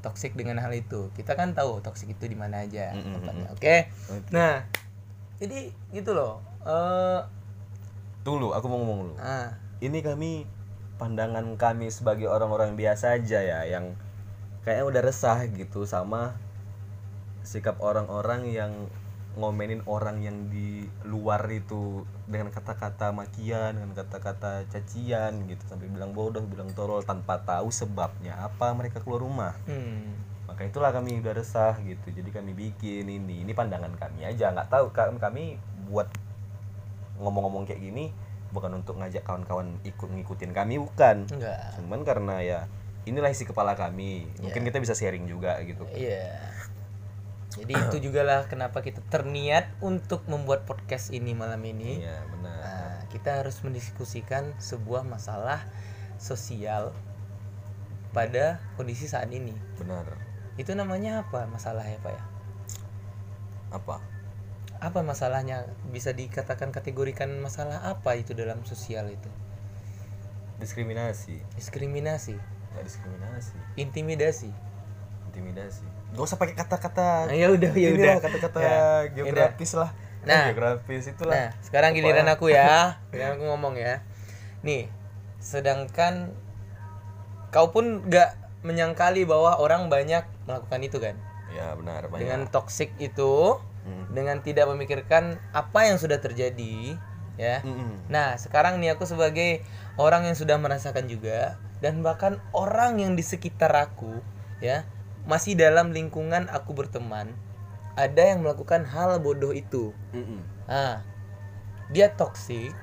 toksik 0.00 0.38
dengan 0.38 0.62
hal 0.62 0.70
itu. 0.70 1.10
Kita 1.18 1.34
kan 1.34 1.50
tahu 1.52 1.82
toksik 1.82 2.14
itu 2.14 2.30
di 2.30 2.38
mana 2.38 2.62
aja 2.62 2.94
Mm, 2.94 3.02
mm, 3.02 3.12
tempatnya. 3.18 3.46
mm, 3.50 3.54
Oke. 3.58 3.76
Oke. 4.14 4.30
Nah, 4.30 4.62
jadi 5.42 5.74
gitu 5.90 6.14
loh. 6.14 6.38
Eh, 6.62 7.20
tunggu 8.22 8.50
aku 8.50 8.66
mau 8.66 8.82
ngomong 8.82 8.98
dulu 9.06 9.14
ah, 9.22 9.54
ini 9.78 10.02
kami 10.02 10.50
pandangan 10.98 11.46
kami 11.54 11.94
sebagai 11.94 12.26
orang-orang 12.26 12.74
biasa 12.74 13.22
aja 13.22 13.38
ya 13.38 13.62
yang 13.62 13.94
kayaknya 14.66 14.82
udah 14.82 15.02
resah 15.06 15.46
gitu 15.46 15.86
sama 15.86 16.34
sikap 17.46 17.78
orang-orang 17.78 18.50
yang 18.50 18.72
ngomenin 19.36 19.84
orang 19.84 20.24
yang 20.24 20.48
di 20.48 20.88
luar 21.04 21.44
itu 21.52 22.08
dengan 22.24 22.48
kata-kata 22.48 23.12
makian 23.12 23.76
dengan 23.76 23.92
kata-kata 23.92 24.64
cacian 24.72 25.44
gitu. 25.44 25.60
Sampai 25.68 25.92
bilang 25.92 26.16
bodoh 26.16 26.40
bilang 26.42 26.72
tolol 26.72 27.04
tanpa 27.04 27.44
tahu 27.44 27.68
sebabnya 27.68 28.32
apa 28.40 28.72
mereka 28.72 29.04
keluar 29.04 29.20
rumah. 29.20 29.52
Hmm, 29.68 30.16
maka 30.48 30.64
itulah 30.64 30.88
kami 30.88 31.20
udah 31.20 31.36
resah 31.36 31.76
gitu. 31.84 32.08
Jadi 32.08 32.32
kami 32.32 32.56
bikin 32.56 33.04
ini. 33.04 33.44
Ini 33.44 33.52
pandangan 33.52 33.92
kami 33.94 34.24
aja. 34.24 34.56
Nggak 34.56 34.72
tahu 34.72 34.88
ka- 34.90 35.12
kami 35.20 35.60
buat 35.86 36.08
ngomong-ngomong 37.20 37.64
kayak 37.64 37.80
gini 37.80 38.12
bukan 38.50 38.72
untuk 38.72 38.96
ngajak 38.96 39.20
kawan-kawan 39.20 39.76
ikut 39.84 40.08
ngikutin 40.08 40.56
kami 40.56 40.80
bukan. 40.80 41.28
Enggak. 41.28 41.76
cuman 41.76 42.00
karena 42.08 42.40
ya 42.40 42.60
inilah 43.04 43.28
isi 43.28 43.44
kepala 43.44 43.76
kami. 43.76 44.26
Mungkin 44.40 44.64
kita 44.64 44.80
bisa 44.80 44.96
sharing 44.96 45.28
juga 45.28 45.60
gitu. 45.60 45.84
Iya. 45.92 46.40
Jadi 47.56 47.72
itu 47.72 47.96
juga 48.10 48.20
lah 48.20 48.40
kenapa 48.44 48.84
kita 48.84 49.00
terniat 49.08 49.72
untuk 49.80 50.28
membuat 50.28 50.68
podcast 50.68 51.08
ini 51.08 51.32
malam 51.32 51.60
ini. 51.64 52.04
iya 52.04 52.20
benar 52.28 52.56
Nah, 52.60 52.96
kita 53.08 53.40
harus 53.40 53.56
mendiskusikan 53.64 54.52
sebuah 54.60 55.08
masalah 55.08 55.64
sosial 56.20 56.92
pada 58.12 58.60
kondisi 58.76 59.08
saat 59.08 59.32
ini. 59.32 59.56
benar 59.80 60.04
Itu 60.60 60.72
namanya 60.76 61.24
apa 61.24 61.48
masalahnya, 61.48 61.96
Pak 62.00 62.12
ya? 62.12 62.22
apa 63.72 64.00
Apa 64.76 65.00
masalahnya? 65.00 65.64
Bisa 65.88 66.12
dikatakan 66.12 66.68
kategorikan 66.68 67.32
masalah 67.40 67.80
apa 67.88 68.20
itu 68.20 68.36
dalam 68.36 68.60
sosial 68.68 69.08
itu? 69.08 69.28
diskriminasi 70.56 71.36
Diskriminasi, 71.56 72.36
nggak 72.72 72.84
diskriminasi 72.84 73.56
intimidasi. 73.76 74.50
Intimidasi 75.36 75.84
gak 76.16 76.24
usah 76.24 76.40
pakai 76.40 76.56
kata-kata 76.56 77.28
Nah, 77.28 77.36
ya 77.36 77.52
udah, 77.52 77.72
ya 77.76 77.88
udah. 77.92 78.14
kata-kata 78.24 78.58
Ya, 78.58 78.80
geografis 79.12 79.76
lah 79.76 79.92
Nah. 80.24 80.48
geografis 80.48 81.04
itulah 81.06 81.36
Nah, 81.36 81.48
sekarang 81.60 81.92
giliran 81.92 82.24
aku 82.26 82.48
ya. 82.48 82.96
Giliran 83.12 83.36
aku 83.36 83.44
ngomong 83.46 83.74
ya. 83.76 84.00
Nih, 84.64 84.88
sedangkan 85.38 86.32
kau 87.50 87.70
pun 87.70 88.02
gak 88.08 88.34
menyangkali 88.62 89.22
bahwa 89.22 89.54
orang 89.56 89.86
banyak 89.86 90.26
melakukan 90.44 90.80
itu 90.82 90.98
kan. 90.98 91.14
ya 91.54 91.72
benar 91.72 92.10
banyak 92.10 92.26
Dengan 92.26 92.40
toxic 92.50 92.90
itu, 92.98 93.60
Hmm. 93.86 94.10
dengan 94.10 94.42
tidak 94.42 94.66
memikirkan 94.66 95.38
apa 95.54 95.86
yang 95.86 95.94
sudah 95.94 96.18
terjadi, 96.18 96.98
ya. 97.38 97.62
Mm-mm. 97.62 98.10
Nah, 98.10 98.34
sekarang 98.34 98.82
nih 98.82 98.98
aku 98.98 99.06
sebagai 99.06 99.62
orang 99.94 100.26
yang 100.26 100.34
sudah 100.34 100.58
merasakan 100.58 101.06
juga 101.06 101.54
dan 101.78 102.02
bahkan 102.02 102.42
orang 102.50 102.98
yang 102.98 103.14
di 103.14 103.22
sekitar 103.22 103.70
aku, 103.70 104.18
ya, 104.58 104.82
masih 105.26 105.58
dalam 105.58 105.90
lingkungan 105.90 106.46
aku 106.48 106.72
berteman, 106.72 107.34
ada 107.98 108.22
yang 108.22 108.46
melakukan 108.46 108.86
hal 108.86 109.18
bodoh 109.18 109.50
itu. 109.50 109.90
Mm-mm. 110.14 110.40
Ah, 110.70 111.02
dia 111.90 112.14
toksik, 112.14 112.74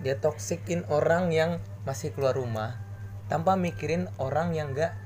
dia 0.00 0.16
toksikin 0.16 0.88
orang 0.88 1.32
yang 1.32 1.60
masih 1.84 2.12
keluar 2.12 2.36
rumah 2.36 2.80
tanpa 3.28 3.54
mikirin 3.54 4.08
orang 4.18 4.56
yang 4.56 4.74
enggak 4.74 4.96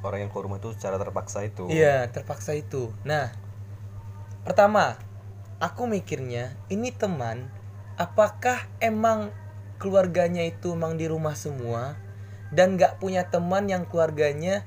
orang 0.00 0.24
yang 0.24 0.30
keluar 0.32 0.48
rumah 0.48 0.60
itu 0.62 0.72
secara 0.76 0.96
terpaksa 0.96 1.44
itu 1.44 1.68
iya 1.68 2.08
terpaksa 2.08 2.56
itu. 2.56 2.92
Nah, 3.04 3.32
pertama 4.44 4.96
aku 5.60 5.84
mikirnya 5.84 6.56
ini 6.72 6.88
teman 6.94 7.52
apakah 8.00 8.64
emang 8.80 9.28
keluarganya 9.76 10.44
itu 10.44 10.72
emang 10.72 10.96
di 10.96 11.04
rumah 11.04 11.36
semua 11.36 12.00
dan 12.48 12.80
nggak 12.80 12.96
punya 12.96 13.28
teman 13.28 13.68
yang 13.68 13.84
keluarganya 13.84 14.64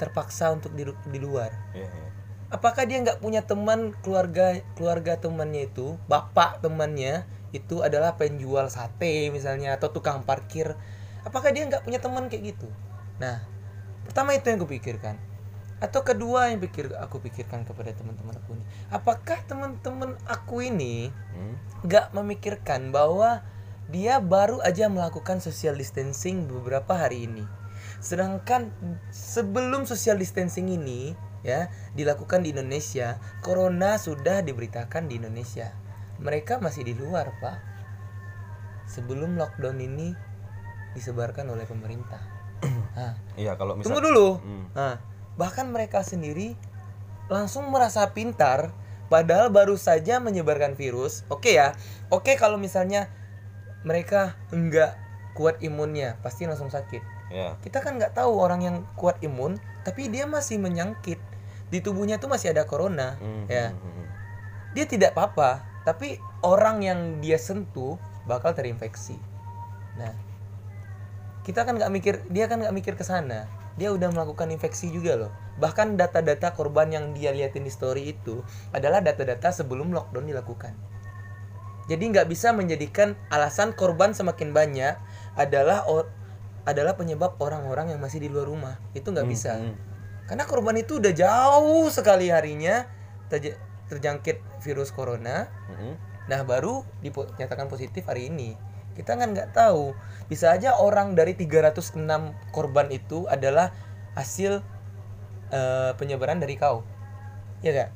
terpaksa 0.00 0.48
untuk 0.48 0.72
di, 0.72 0.88
di 0.88 1.18
luar 1.20 1.52
Iya, 1.76 1.84
iya. 1.84 2.08
apakah 2.48 2.88
dia 2.88 2.98
nggak 3.04 3.20
punya 3.20 3.44
teman 3.44 3.92
keluarga 4.00 4.56
keluarga 4.74 5.20
temannya 5.20 5.68
itu 5.68 6.00
bapak 6.08 6.64
temannya 6.64 7.28
itu 7.52 7.84
adalah 7.84 8.16
penjual 8.16 8.72
sate 8.72 9.28
misalnya 9.28 9.76
atau 9.76 9.92
tukang 9.92 10.24
parkir 10.24 10.72
apakah 11.22 11.52
dia 11.52 11.68
nggak 11.68 11.84
punya 11.84 12.00
teman 12.00 12.32
kayak 12.32 12.56
gitu 12.56 12.68
nah 13.20 13.44
pertama 14.08 14.32
itu 14.32 14.48
yang 14.48 14.58
kupikirkan 14.64 15.20
atau 15.80 16.04
kedua 16.04 16.52
yang 16.52 16.60
pikir 16.60 16.92
aku 16.96 17.20
pikirkan 17.20 17.64
kepada 17.64 17.92
teman-teman 17.96 18.36
aku 18.36 18.56
ini 18.56 18.64
apakah 18.92 19.38
teman-teman 19.44 20.16
aku 20.24 20.64
ini 20.64 21.12
Hmm? 21.36 21.54
nggak 21.86 22.12
memikirkan 22.12 22.92
bahwa 22.92 23.40
dia 23.90 24.22
baru 24.22 24.62
aja 24.62 24.86
melakukan 24.86 25.42
social 25.42 25.74
distancing 25.74 26.46
beberapa 26.46 26.94
hari 26.94 27.26
ini. 27.26 27.42
Sedangkan 28.00 28.72
sebelum 29.12 29.84
social 29.84 30.16
distancing 30.16 30.72
ini 30.72 31.12
ya 31.44 31.68
dilakukan 31.92 32.44
di 32.44 32.56
Indonesia, 32.56 33.20
corona 33.44 34.00
sudah 34.00 34.40
diberitakan 34.40 35.08
di 35.08 35.20
Indonesia. 35.20 35.72
Mereka 36.20 36.60
masih 36.60 36.84
di 36.84 36.96
luar, 36.96 37.32
Pak. 37.40 37.58
Sebelum 38.88 39.36
lockdown 39.36 39.78
ini 39.80 40.12
disebarkan 40.96 41.46
oleh 41.52 41.68
pemerintah. 41.68 42.20
Nah, 42.90 43.14
Iya, 43.38 43.54
kalau 43.54 43.78
misal 43.78 43.86
tunggu 43.86 44.02
dulu. 44.02 44.28
Hmm. 44.42 44.66
Nah, 44.74 44.98
bahkan 45.38 45.70
mereka 45.70 46.02
sendiri 46.02 46.58
langsung 47.30 47.70
merasa 47.70 48.02
pintar 48.10 48.74
padahal 49.06 49.48
baru 49.54 49.78
saja 49.78 50.18
menyebarkan 50.18 50.74
virus. 50.74 51.22
Oke 51.30 51.54
ya. 51.54 51.78
Oke 52.10 52.34
kalau 52.34 52.58
misalnya 52.58 53.08
mereka 53.86 54.36
enggak 54.50 54.98
kuat 55.38 55.62
imunnya, 55.62 56.18
pasti 56.20 56.44
langsung 56.44 56.68
sakit. 56.68 57.19
Iya. 57.30 57.56
Kita 57.62 57.78
kan 57.80 57.96
nggak 57.96 58.18
tahu 58.18 58.36
orang 58.36 58.60
yang 58.66 58.76
kuat 58.98 59.22
imun, 59.22 59.56
tapi 59.86 60.10
dia 60.10 60.26
masih 60.26 60.58
menyangkit. 60.58 61.22
Di 61.70 61.78
tubuhnya 61.78 62.18
tuh 62.18 62.26
masih 62.26 62.50
ada 62.50 62.66
corona, 62.66 63.14
Hmm, 63.22 63.46
ya. 63.46 63.70
hmm, 63.70 63.78
hmm. 63.78 64.06
Dia 64.74 64.84
tidak 64.90 65.14
apa-apa, 65.14 65.62
tapi 65.86 66.18
orang 66.42 66.82
yang 66.82 67.00
dia 67.22 67.38
sentuh 67.38 67.94
bakal 68.26 68.50
terinfeksi. 68.54 69.18
Nah, 69.94 70.10
kita 71.46 71.62
kan 71.62 71.78
nggak 71.78 71.90
mikir, 71.94 72.14
dia 72.28 72.50
kan 72.50 72.58
nggak 72.58 72.74
mikir 72.74 72.94
ke 72.98 73.06
sana. 73.06 73.46
Dia 73.78 73.94
udah 73.94 74.10
melakukan 74.10 74.50
infeksi 74.50 74.90
juga 74.90 75.14
loh. 75.16 75.32
Bahkan 75.62 75.94
data-data 75.94 76.52
korban 76.52 76.90
yang 76.90 77.14
dia 77.14 77.30
liatin 77.30 77.64
di 77.64 77.72
story 77.72 78.12
itu 78.12 78.42
adalah 78.74 78.98
data-data 79.00 79.54
sebelum 79.54 79.94
lockdown 79.94 80.26
dilakukan. 80.26 80.74
Jadi 81.88 82.02
nggak 82.06 82.30
bisa 82.30 82.54
menjadikan 82.54 83.18
alasan 83.34 83.74
korban 83.74 84.14
semakin 84.14 84.54
banyak 84.54 84.94
adalah 85.34 85.86
adalah 86.68 86.94
penyebab 86.96 87.40
orang-orang 87.40 87.94
yang 87.94 88.00
masih 88.00 88.20
di 88.20 88.28
luar 88.28 88.46
rumah. 88.48 88.74
Itu 88.92 89.10
nggak 89.10 89.28
bisa. 89.28 89.56
hmm. 89.56 89.74
Karena 90.28 90.44
korban 90.46 90.76
itu 90.78 91.02
udah 91.02 91.10
jauh 91.10 91.86
sekali 91.90 92.30
harinya 92.30 92.86
terj- 93.32 93.58
terjangkit 93.90 94.40
virus 94.62 94.94
corona. 94.94 95.50
Hmm. 95.66 95.98
Nah 96.30 96.40
baru 96.46 96.86
dinyatakan 97.02 97.66
positif 97.66 98.06
hari 98.06 98.30
ini. 98.30 98.54
Kita 98.94 99.16
kan 99.16 99.34
nggak 99.34 99.56
tahu. 99.56 99.96
Bisa 100.30 100.54
aja 100.54 100.78
orang 100.78 101.18
dari 101.18 101.34
306 101.34 101.96
korban 102.54 102.86
itu 102.94 103.26
adalah 103.26 103.74
hasil 104.14 104.62
eh, 105.50 105.92
penyebaran 105.98 106.38
dari 106.38 106.54
kau. 106.54 106.86
Ya 107.60 107.74
gak? 107.76 107.90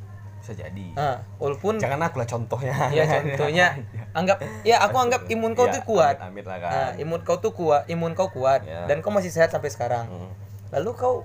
Bisa 0.44 0.52
jadi. 0.60 0.86
Nah, 0.92 1.24
walaupun 1.40 1.80
Jangan 1.80 2.04
aku 2.04 2.20
lah 2.20 2.28
contohnya. 2.28 2.76
ya 2.92 3.08
contohnya 3.08 3.66
anggap 4.18 4.44
ya 4.60 4.76
aku 4.84 4.96
anggap 5.00 5.24
imun 5.24 5.56
kau 5.56 5.64
Ya, 5.64 5.80
tuh 5.80 5.82
kuat. 5.88 6.20
Amit, 6.20 6.36
amit 6.36 6.44
lah 6.44 6.58
kan. 6.60 6.68
Nah, 6.70 6.90
imun 7.00 7.20
kau 7.24 7.40
tuh 7.40 7.56
kuat, 7.56 7.88
imun 7.88 8.12
kau 8.12 8.28
kuat 8.28 8.60
Ya. 8.62 8.84
dan 8.84 9.00
kau 9.00 9.08
masih 9.08 9.32
sehat 9.32 9.48
sampai 9.48 9.72
sekarang. 9.72 10.04
Hmm. 10.04 10.28
Lalu 10.68 10.92
kau 10.92 11.24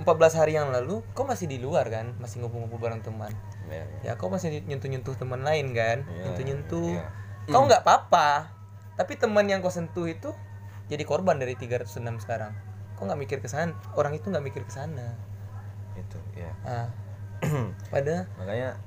14 0.00 0.08
hari 0.34 0.56
yang 0.56 0.72
lalu 0.72 1.04
kau 1.12 1.28
masih 1.28 1.44
di 1.44 1.60
luar 1.60 1.92
kan, 1.92 2.16
masih 2.16 2.40
ngumpul-ngumpul 2.40 2.80
bareng 2.80 3.04
teman. 3.04 3.36
Ya, 3.68 3.84
ya. 4.00 4.00
Ya 4.00 4.12
kau 4.16 4.32
masih 4.32 4.64
nyentuh-nyentuh 4.64 5.12
teman 5.12 5.44
lain 5.44 5.76
kan, 5.76 6.08
Iya, 6.08 6.24
nyentuh-nyentuh. 6.24 6.96
iya. 6.96 7.04
Kau 7.46 7.68
nggak 7.68 7.84
apa-apa, 7.84 8.48
tapi 8.96 9.20
teman 9.20 9.44
yang 9.44 9.60
kau 9.60 9.68
sentuh 9.68 10.08
itu 10.08 10.32
jadi 10.88 11.04
korban 11.04 11.36
dari 11.36 11.52
306 11.52 11.84
sekarang. 12.18 12.56
Kau 12.96 13.04
nggak 13.04 13.20
mikir 13.20 13.38
ke 13.44 13.48
sana, 13.52 13.76
orang 13.92 14.16
itu 14.16 14.32
nggak 14.32 14.40
mikir 14.40 14.64
ke 14.64 14.72
sana. 14.72 15.20
Itu, 15.94 16.16
ya. 16.32 16.48
Ah, 16.64 16.88
pada 17.92 18.26
Makanya 18.38 18.78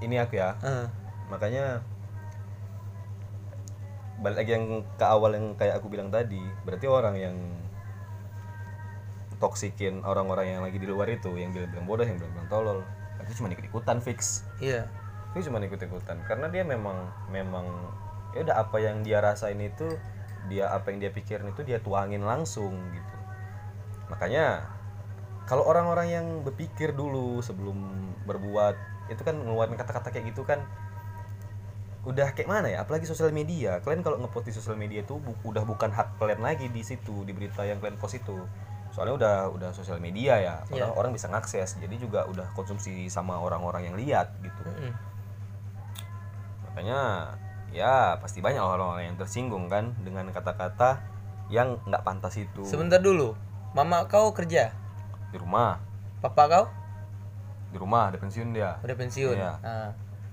ini 0.00 0.16
aku 0.20 0.38
ya. 0.38 0.56
ah, 0.60 0.86
Makanya 1.28 1.82
balik 4.20 4.44
lagi 4.44 4.52
yang 4.52 4.84
ke 5.00 5.04
awal 5.04 5.32
yang 5.32 5.56
kayak 5.56 5.80
aku 5.80 5.88
bilang 5.88 6.12
tadi, 6.12 6.40
berarti 6.68 6.84
orang 6.84 7.16
yang 7.16 7.36
toksikin 9.40 10.04
orang-orang 10.04 10.52
yang 10.52 10.60
lagi 10.60 10.76
di 10.76 10.84
luar 10.84 11.08
itu, 11.08 11.32
yang 11.40 11.56
bilang-bilang 11.56 11.88
bodoh, 11.88 12.04
yang 12.04 12.20
bilang-bilang 12.20 12.48
tolol, 12.52 12.78
itu 13.24 13.40
cuma 13.40 13.48
ikut-ikutan 13.48 13.96
fix. 14.04 14.44
iya, 14.60 14.84
Itu 15.32 15.48
cuma 15.48 15.62
ikut-ikutan 15.64 16.20
karena 16.28 16.52
dia 16.52 16.66
memang 16.66 17.08
memang 17.32 17.64
ya 18.36 18.44
udah 18.44 18.56
apa 18.60 18.76
yang 18.82 19.00
dia 19.00 19.24
rasain 19.24 19.58
itu 19.58 19.96
dia 20.52 20.68
apa 20.68 20.92
yang 20.92 20.98
dia 21.00 21.10
pikirin 21.14 21.48
itu 21.48 21.64
dia 21.64 21.80
tuangin 21.80 22.20
langsung 22.20 22.74
gitu. 22.92 23.16
Makanya 24.12 24.66
kalau 25.50 25.66
orang-orang 25.66 26.14
yang 26.14 26.26
berpikir 26.46 26.94
dulu 26.94 27.42
sebelum 27.42 27.74
berbuat 28.22 28.78
itu 29.10 29.18
kan 29.26 29.34
ngeluarin 29.34 29.74
kata-kata 29.74 30.14
kayak 30.14 30.30
gitu 30.30 30.46
kan 30.46 30.62
udah 32.06 32.32
kayak 32.32 32.46
mana 32.48 32.70
ya? 32.70 32.86
Apalagi 32.86 33.04
sosial 33.04 33.34
media. 33.34 33.82
Kalian 33.82 34.00
kalau 34.00 34.16
ngepost 34.22 34.46
di 34.46 34.54
sosial 34.54 34.78
media 34.78 35.02
itu 35.02 35.18
bu- 35.18 35.36
udah 35.44 35.66
bukan 35.66 35.90
hak 35.90 36.16
kalian 36.22 36.40
lagi 36.40 36.70
di 36.70 36.80
situ 36.80 37.26
di 37.26 37.34
berita 37.34 37.66
yang 37.66 37.82
kalian 37.82 37.98
post 37.98 38.16
itu. 38.16 38.38
Soalnya 38.94 39.14
udah 39.18 39.34
udah 39.52 39.70
sosial 39.74 39.98
media 39.98 40.38
ya. 40.38 40.54
Orang, 40.70 40.90
Iya. 40.94 40.96
orang 40.96 41.12
bisa 41.12 41.26
ngakses 41.28 41.76
jadi 41.76 41.94
juga 41.98 42.24
udah 42.30 42.46
konsumsi 42.56 43.10
sama 43.10 43.36
orang-orang 43.42 43.90
yang 43.90 43.96
lihat 43.98 44.32
gitu. 44.40 44.62
Mm-mm. 44.64 44.94
makanya 46.70 47.34
ya 47.74 48.14
pasti 48.22 48.38
banyak 48.38 48.62
orang-orang 48.62 49.10
yang 49.10 49.18
tersinggung 49.18 49.66
kan 49.66 49.90
dengan 50.06 50.30
kata-kata 50.30 51.02
yang 51.50 51.82
nggak 51.82 52.06
pantas 52.06 52.38
itu. 52.38 52.62
Sebentar 52.62 53.02
dulu, 53.02 53.34
mama 53.74 54.06
kau 54.06 54.30
kerja, 54.30 54.70
di 55.30 55.38
rumah 55.38 55.78
papa 56.20 56.42
kau 56.50 56.64
di 57.70 57.78
rumah 57.78 58.10
ada 58.10 58.18
pensiun 58.18 58.50
dia 58.50 58.82
udah 58.82 58.96
pensiun. 58.98 59.36
Iya. 59.38 59.52
Ah, 59.62 59.90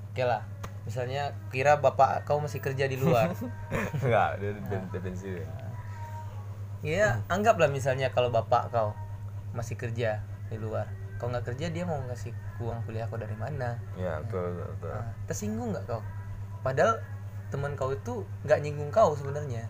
oke 0.10 0.24
lah. 0.26 0.42
Misalnya 0.90 1.36
kira 1.54 1.78
bapak 1.78 2.26
kau 2.26 2.42
masih 2.42 2.64
kerja 2.64 2.90
di 2.90 2.98
luar. 2.98 3.30
nggak 4.08 4.30
dia, 4.42 4.52
dia 4.90 5.02
pensiun 5.04 5.48
Iya, 6.86 7.26
anggaplah 7.30 7.70
misalnya 7.70 8.14
kalau 8.14 8.30
bapak 8.30 8.70
kau 8.70 8.94
masih 9.54 9.78
kerja 9.78 10.22
di 10.50 10.58
luar. 10.58 10.90
Kau 11.18 11.30
nggak 11.30 11.50
kerja 11.54 11.74
dia 11.74 11.84
mau 11.86 11.98
ngasih 12.06 12.34
uang 12.62 12.86
kuliah 12.86 13.10
kau 13.10 13.18
dari 13.18 13.34
mana? 13.38 13.78
ya 13.98 14.22
betul 14.22 14.54
betul, 14.54 14.70
betul. 14.78 14.92
Nah, 14.94 15.10
tersinggung 15.26 15.70
nggak 15.74 15.86
kau? 15.90 16.02
Padahal 16.62 17.02
teman 17.50 17.74
kau 17.74 17.90
itu 17.94 18.26
nggak 18.46 18.60
nyinggung 18.62 18.90
kau 18.94 19.18
sebenarnya. 19.18 19.66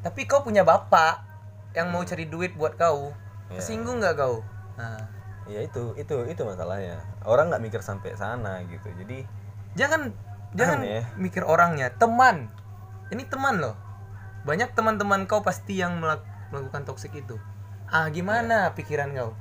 Tapi 0.00 0.24
kau 0.24 0.40
punya 0.40 0.64
bapak 0.64 1.24
yang 1.76 1.92
mau 1.92 2.04
cari 2.04 2.28
duit 2.28 2.56
buat 2.56 2.76
kau. 2.80 3.12
Iya. 3.52 3.60
Tersinggung 3.60 4.00
nggak 4.00 4.16
kau? 4.16 4.40
Nah, 4.76 5.00
ya 5.48 5.60
itu 5.64 5.96
itu 5.96 6.14
itu 6.28 6.42
masalahnya 6.42 7.00
orang 7.24 7.48
nggak 7.48 7.62
mikir 7.62 7.80
sampai 7.80 8.18
sana 8.18 8.60
gitu 8.66 8.90
jadi 8.98 9.24
jangan 9.78 10.12
jangan 10.52 10.84
Aneh. 10.84 11.04
mikir 11.16 11.44
orangnya, 11.44 11.92
teman. 11.96 12.48
Ini 13.12 13.22
teman 13.28 13.60
loh. 13.62 13.76
Banyak 14.48 14.74
teman-teman 14.74 15.28
kau 15.30 15.42
pasti 15.44 15.78
yang 15.78 16.00
melak- 16.00 16.26
melakukan 16.50 16.82
toksik 16.88 17.14
itu. 17.14 17.38
Ah, 17.86 18.10
gimana 18.10 18.74
pikiran 18.74 19.14
kau? 19.14 19.32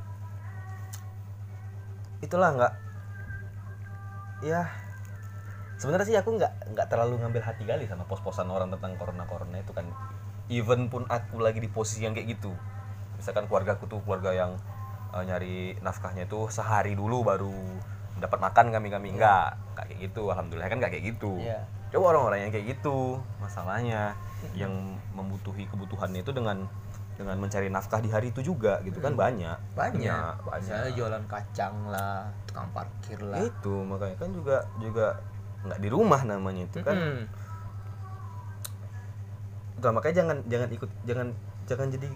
itulah 2.25 2.49
nggak 2.57 2.73
ya 4.41 4.65
sebenarnya 5.77 6.07
sih 6.09 6.17
aku 6.17 6.29
nggak 6.41 6.73
nggak 6.73 6.87
terlalu 6.89 7.21
ngambil 7.21 7.43
hati 7.45 7.63
kali 7.67 7.85
sama 7.85 8.07
pos-posan 8.09 8.49
orang 8.49 8.73
tentang 8.73 8.97
corona 8.97 9.29
corona 9.29 9.61
itu 9.61 9.71
kan 9.75 9.85
even 10.49 10.89
pun 10.89 11.05
aku 11.05 11.37
lagi 11.41 11.61
di 11.61 11.69
posisi 11.69 12.01
yang 12.05 12.17
kayak 12.17 12.39
gitu 12.39 12.51
misalkan 13.19 13.45
keluarga 13.45 13.77
aku 13.77 13.85
tuh 13.85 14.01
keluarga 14.01 14.33
yang 14.33 14.51
eh, 15.15 15.23
nyari 15.23 15.55
nafkahnya 15.79 16.27
itu 16.27 16.51
sehari 16.51 16.93
dulu 16.93 17.23
baru 17.23 17.55
dapat 18.19 18.39
makan 18.39 18.71
kami 18.75 18.87
kami 18.91 19.07
enggak 19.15 19.55
nggak. 19.75 19.85
Kayak 19.87 19.99
gitu. 20.11 20.21
Alhamdulillah 20.31 20.67
kan 20.67 20.77
nggak 20.83 20.91
kayak 20.91 21.05
gitu. 21.15 21.33
Iya. 21.39 21.61
coba 21.95 22.11
orang-orang 22.11 22.39
yang 22.43 22.51
kayak 22.51 22.75
gitu 22.75 23.23
masalahnya 23.39 24.19
yang 24.51 24.99
membutuhi 25.15 25.63
kebutuhannya 25.63 26.27
itu 26.27 26.35
dengan 26.35 26.67
dengan 27.15 27.39
mencari 27.39 27.71
nafkah 27.71 28.03
di 28.03 28.11
hari 28.11 28.35
itu 28.35 28.43
juga 28.43 28.83
gitu 28.83 28.99
kan 28.99 29.15
banyak. 29.15 29.55
Banyak. 29.71 30.43
banyak 30.43 30.59
Misalnya 30.59 30.91
jualan 30.91 31.23
kacang 31.31 31.75
lah, 31.87 32.27
tukang 32.43 32.67
parkir 32.75 33.19
lah. 33.23 33.39
Ya 33.39 33.47
itu 33.47 33.75
makanya 33.87 34.15
kan 34.19 34.29
juga 34.35 34.57
juga 34.83 35.07
nggak 35.63 35.79
di 35.79 35.89
rumah 35.89 36.21
namanya 36.27 36.67
itu 36.67 36.83
kan. 36.83 36.99
Mm-mm. 36.99 37.23
Udah, 39.79 39.91
makanya 39.95 40.15
jangan 40.23 40.37
jangan 40.51 40.69
ikut 40.75 40.91
jangan 41.07 41.27
jangan 41.63 41.87
jadi 41.95 42.09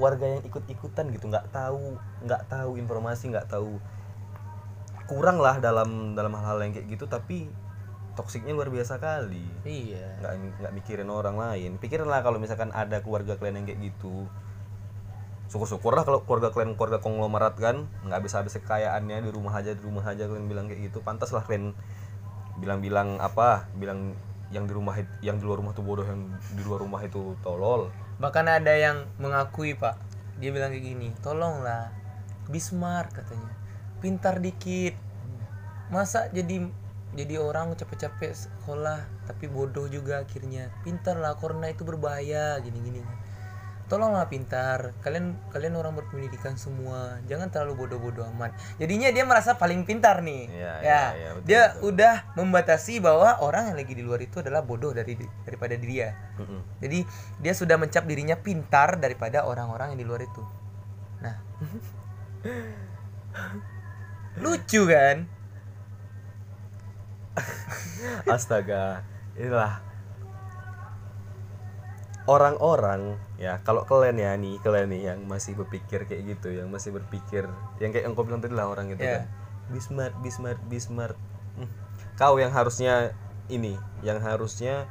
warga 0.00 0.24
yang 0.24 0.42
ikut 0.42 0.64
ikutan 0.66 1.12
gitu 1.12 1.28
nggak 1.28 1.52
tahu 1.52 2.00
nggak 2.24 2.48
tahu 2.48 2.80
informasi 2.80 3.30
nggak 3.30 3.52
tahu. 3.52 3.76
Kurang 5.04 5.38
lah 5.38 5.60
dalam 5.60 6.16
dalam 6.16 6.32
hal-hal 6.34 6.58
yang 6.64 6.72
kayak 6.72 6.88
gitu 6.88 7.04
tapi 7.04 7.52
toksiknya 8.16 8.56
luar 8.56 8.72
biasa 8.72 8.96
kali. 8.96 9.44
Iya. 9.62 10.18
Nggak 10.24 10.32
nggak 10.64 10.72
mikirin 10.74 11.10
orang 11.12 11.36
lain. 11.36 11.76
Pikirinlah 11.76 12.24
kalau 12.24 12.40
misalkan 12.40 12.72
ada 12.72 13.04
keluarga 13.04 13.36
kalian 13.36 13.62
yang 13.62 13.66
kayak 13.68 13.80
gitu. 13.92 14.26
Syukur-syukur 15.50 15.98
lah 15.98 16.06
kalau 16.06 16.22
keluarga 16.24 16.54
kalian 16.54 16.78
keluarga 16.78 17.02
konglomerat 17.02 17.58
kan 17.58 17.90
nggak 18.06 18.20
bisa 18.22 18.40
habis 18.40 18.54
kekayaannya 18.56 19.26
di 19.26 19.30
rumah 19.34 19.58
aja 19.58 19.74
di 19.74 19.82
rumah 19.82 20.06
aja 20.06 20.24
kalian 20.24 20.46
bilang 20.48 20.66
kayak 20.70 20.88
gitu. 20.88 21.04
Pantas 21.04 21.34
lah 21.34 21.44
kalian 21.44 21.74
bilang-bilang 22.60 23.18
apa 23.18 23.68
bilang 23.76 24.14
yang 24.50 24.66
di 24.66 24.74
rumah 24.74 24.98
yang 25.22 25.38
di 25.38 25.44
luar 25.46 25.62
rumah 25.62 25.72
tuh 25.72 25.86
bodoh 25.86 26.06
yang 26.06 26.26
di 26.54 26.62
luar 26.66 26.82
rumah 26.82 27.00
itu 27.02 27.38
tolol. 27.42 27.90
Bahkan 28.18 28.46
ada 28.46 28.74
yang 28.74 29.06
mengakui 29.22 29.78
pak. 29.78 29.96
Dia 30.42 30.50
bilang 30.50 30.74
kayak 30.74 30.84
gini 30.84 31.08
tolonglah 31.22 31.94
be 32.50 32.58
smart 32.58 33.14
katanya. 33.14 33.50
Pintar 34.02 34.42
dikit. 34.42 34.98
Masa 35.90 36.30
jadi 36.30 36.66
jadi 37.10 37.42
orang 37.42 37.74
capek-capek 37.74 38.30
sekolah 38.34 39.02
tapi 39.26 39.46
bodoh 39.46 39.86
juga 39.86 40.26
akhirnya. 40.26 40.70
Pintar 40.82 41.18
lah 41.18 41.38
corona 41.38 41.70
itu 41.70 41.86
berbahaya 41.86 42.58
gini 42.62 42.78
gini 42.82 43.02
tolonglah 43.90 44.30
pintar. 44.30 44.94
Kalian 45.02 45.34
kalian 45.50 45.74
orang 45.74 45.98
berpendidikan 45.98 46.54
semua. 46.54 47.18
Jangan 47.26 47.50
terlalu 47.50 47.84
bodoh-bodoh 47.84 48.22
amat. 48.30 48.54
Jadinya 48.78 49.10
dia 49.10 49.26
merasa 49.26 49.58
paling 49.58 49.82
pintar 49.82 50.22
nih. 50.22 50.46
Iya, 50.46 50.54
ya. 50.62 50.78
iya, 50.78 51.02
iya, 51.18 51.30
betul, 51.34 51.46
dia 51.50 51.62
betul. 51.74 51.90
udah 51.90 52.14
membatasi 52.38 52.94
bahwa 53.02 53.42
orang 53.42 53.74
yang 53.74 53.76
lagi 53.82 53.92
di 53.98 54.06
luar 54.06 54.22
itu 54.22 54.38
adalah 54.38 54.62
bodoh 54.62 54.94
dari 54.94 55.18
daripada 55.42 55.74
dia. 55.74 56.14
Mm-mm. 56.38 56.62
jadi 56.80 57.04
dia 57.42 57.52
sudah 57.52 57.76
mencap 57.76 58.06
dirinya 58.06 58.38
pintar 58.38 58.96
daripada 58.96 59.44
orang-orang 59.44 59.92
yang 59.92 60.00
di 60.00 60.06
luar 60.06 60.22
itu. 60.22 60.42
Nah, 61.20 61.36
lucu 64.46 64.86
kan? 64.86 65.26
astaga. 68.30 69.02
Inilah 69.34 69.89
orang-orang 72.30 73.18
ya 73.36 73.58
kalau 73.66 73.82
kalian 73.82 74.16
ya 74.16 74.30
nih 74.38 74.62
kalian 74.62 74.86
nih 74.86 75.02
yang 75.10 75.18
masih 75.26 75.58
berpikir 75.58 76.06
kayak 76.06 76.38
gitu 76.38 76.54
yang 76.54 76.70
masih 76.70 76.94
berpikir 76.94 77.50
yang 77.82 77.90
kayak 77.90 78.06
yang 78.06 78.14
kau 78.14 78.22
bilang 78.22 78.38
tadi 78.38 78.54
lah 78.54 78.70
orang 78.70 78.94
gitu 78.94 79.02
Iya. 79.02 79.26
kan 79.26 79.74
be 79.74 79.80
smart 79.82 80.14
be 80.22 80.30
smart 80.30 80.58
be 80.70 80.78
smart 80.78 81.18
Hmm. 81.58 81.66
kau 82.14 82.38
yang 82.38 82.54
harusnya 82.54 83.10
ini 83.50 83.74
yang 84.06 84.22
harusnya 84.22 84.86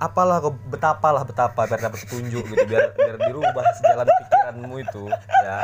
apalah 0.00 0.42
kau 0.42 0.56
betapa 0.66 1.12
lah 1.12 1.22
betapa 1.22 1.68
biar 1.68 1.78
dapat 1.78 2.02
petunjuk 2.02 2.42
gitu 2.42 2.64
biar 2.66 2.90
biar 2.96 3.16
dirubah 3.20 3.64
jalan 3.78 4.08
pikiranmu 4.08 4.74
itu 4.80 5.04
ya 5.44 5.58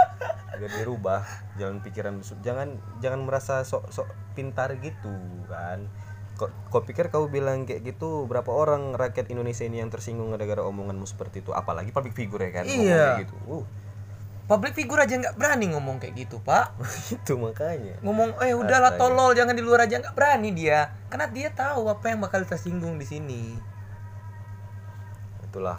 biar 0.54 0.70
dirubah 0.76 1.20
jalan 1.56 1.82
pikiran 1.82 2.14
jangan 2.44 2.78
jangan 3.00 3.20
merasa 3.24 3.66
sok 3.66 3.90
sok 3.90 4.06
pintar 4.36 4.76
gitu 4.78 5.10
kan 5.48 5.88
kok 6.36 6.52
kau 6.68 6.80
pikir 6.80 7.08
kau 7.08 7.26
bilang 7.26 7.64
kayak 7.64 7.80
gitu 7.82 8.24
berapa 8.24 8.46
orang 8.46 8.92
rakyat 8.92 9.28
Indonesia 9.28 9.62
ini 9.62 9.80
yang 9.80 9.88
tersinggung 9.88 10.28
gara-gara 10.28 10.60
omonganmu 10.62 11.04
seperti 11.04 11.40
itu 11.40 11.50
apalagi 11.50 11.90
public 11.90 12.12
figure 12.12 12.40
ya 12.40 12.52
kan 12.52 12.64
Iya. 12.64 12.76
kayak 13.16 13.20
gitu 13.24 13.36
uh, 13.50 13.64
Public 14.46 14.72
figure 14.72 15.00
aja 15.00 15.10
nggak 15.12 15.34
berani 15.34 15.74
ngomong 15.74 15.98
kayak 15.98 16.14
gitu, 16.16 16.38
Pak. 16.38 16.78
itu 17.18 17.34
makanya 17.34 17.98
Ngomong, 17.98 18.38
eh 18.38 18.54
udahlah 18.54 18.94
Astaga. 18.94 19.10
tolol, 19.10 19.34
jangan 19.34 19.52
di 19.52 19.62
luar 19.66 19.82
aja 19.82 19.98
nggak 19.98 20.14
berani 20.14 20.54
dia. 20.54 20.94
Karena 21.10 21.26
dia 21.26 21.50
tahu 21.50 21.90
apa 21.90 22.06
yang 22.06 22.22
bakal 22.22 22.46
tersinggung 22.46 22.94
di 22.94 23.02
sini. 23.02 23.42
itulah 25.42 25.78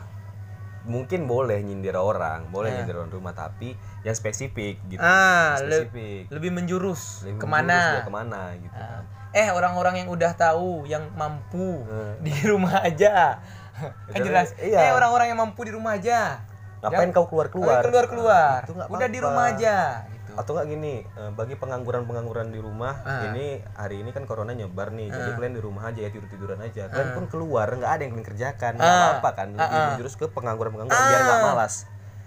mungkin 0.83 1.27
boleh 1.27 1.59
nyindir 1.59 1.93
orang 1.93 2.47
boleh 2.47 2.67
Ah. 2.67 2.75
nyindir 2.77 2.95
orang 2.97 3.11
rumah 3.11 3.31
tapi 3.31 3.75
yang 4.01 4.11
spesifik 4.13 4.79
gitu 4.87 4.97
Ah, 4.97 5.55
Yang 5.55 5.61
le- 5.61 5.71
spesifik 5.85 6.23
lebih 6.29 6.51
menjurus 6.53 7.01
Lebih 7.21 7.37
ke 7.37 7.45
mana? 7.45 7.75
menjurus 7.93 8.03
ke 8.03 8.13
mana 8.13 8.41
gitu 8.57 8.73
Ah. 8.73 9.01
Eh 9.31 9.47
orang-orang 9.47 9.99
yang 9.99 10.09
udah 10.09 10.31
tahu, 10.33 10.85
yang 10.85 11.07
mampu 11.13 11.81
Hmm. 11.81 12.15
di 12.19 12.33
rumah 12.43 12.81
aja. 12.81 13.39
kan 13.77 13.93
Jadi, 14.11 14.25
jelas. 14.25 14.47
iya. 14.57 14.79
Eh 14.79 14.91
orang-orang 14.91 15.29
yang 15.29 15.39
mampu 15.39 15.61
di 15.61 15.71
rumah 15.71 15.95
aja. 15.95 16.41
ngapain 16.77 17.09
kau 17.09 17.25
keluar 17.25 17.49
keluar 17.49 17.81
keluar 17.81 18.05
keluar. 18.05 18.59
Itu 18.61 18.73
nggak 18.73 18.87
Udah 18.87 19.07
di 19.07 19.19
rumah 19.19 19.43
aja. 19.49 19.77
Gitu. 20.07 20.33
atau 20.35 20.51
nggak 20.53 20.67
gini 20.67 20.95
eh, 21.01 21.31
bagi 21.33 21.55
pengangguran 21.55 22.05
pengangguran 22.05 22.47
di 22.47 22.59
rumah 22.59 23.01
Ah. 23.01 23.25
ini 23.25 23.57
hari 23.73 24.05
ini 24.05 24.13
kan 24.13 24.21
corona 24.23 24.53
nyebar 24.53 24.91
nih 24.91 25.09
jadi 25.09 25.33
kalian 25.33 25.49
di 25.51 25.63
rumah 25.63 25.89
aja 25.89 25.99
ya 25.99 26.09
tidur 26.11 26.29
tiduran 26.29 26.59
aja 26.59 26.85
kalian 26.87 27.09
pun 27.11 27.25
keluar 27.25 27.65
nggak 27.67 27.89
ada 27.89 28.01
yang 28.03 28.11
kalian 28.13 28.27
kerjakan 28.27 28.71
nggak 28.75 28.85
Ah. 28.85 29.01
apa 29.09 29.17
apa 29.17 29.29
kan 29.33 29.47
lebih 29.51 29.65
Ah, 29.65 29.73
ah. 29.73 29.85
menjurus 29.89 30.13
ke 30.13 30.29
pengangguran 30.29 30.69
pengangguran 30.69 31.01
biar 31.01 31.21
nggak 31.23 31.39
Ah. 31.39 31.45
malas 31.47 31.73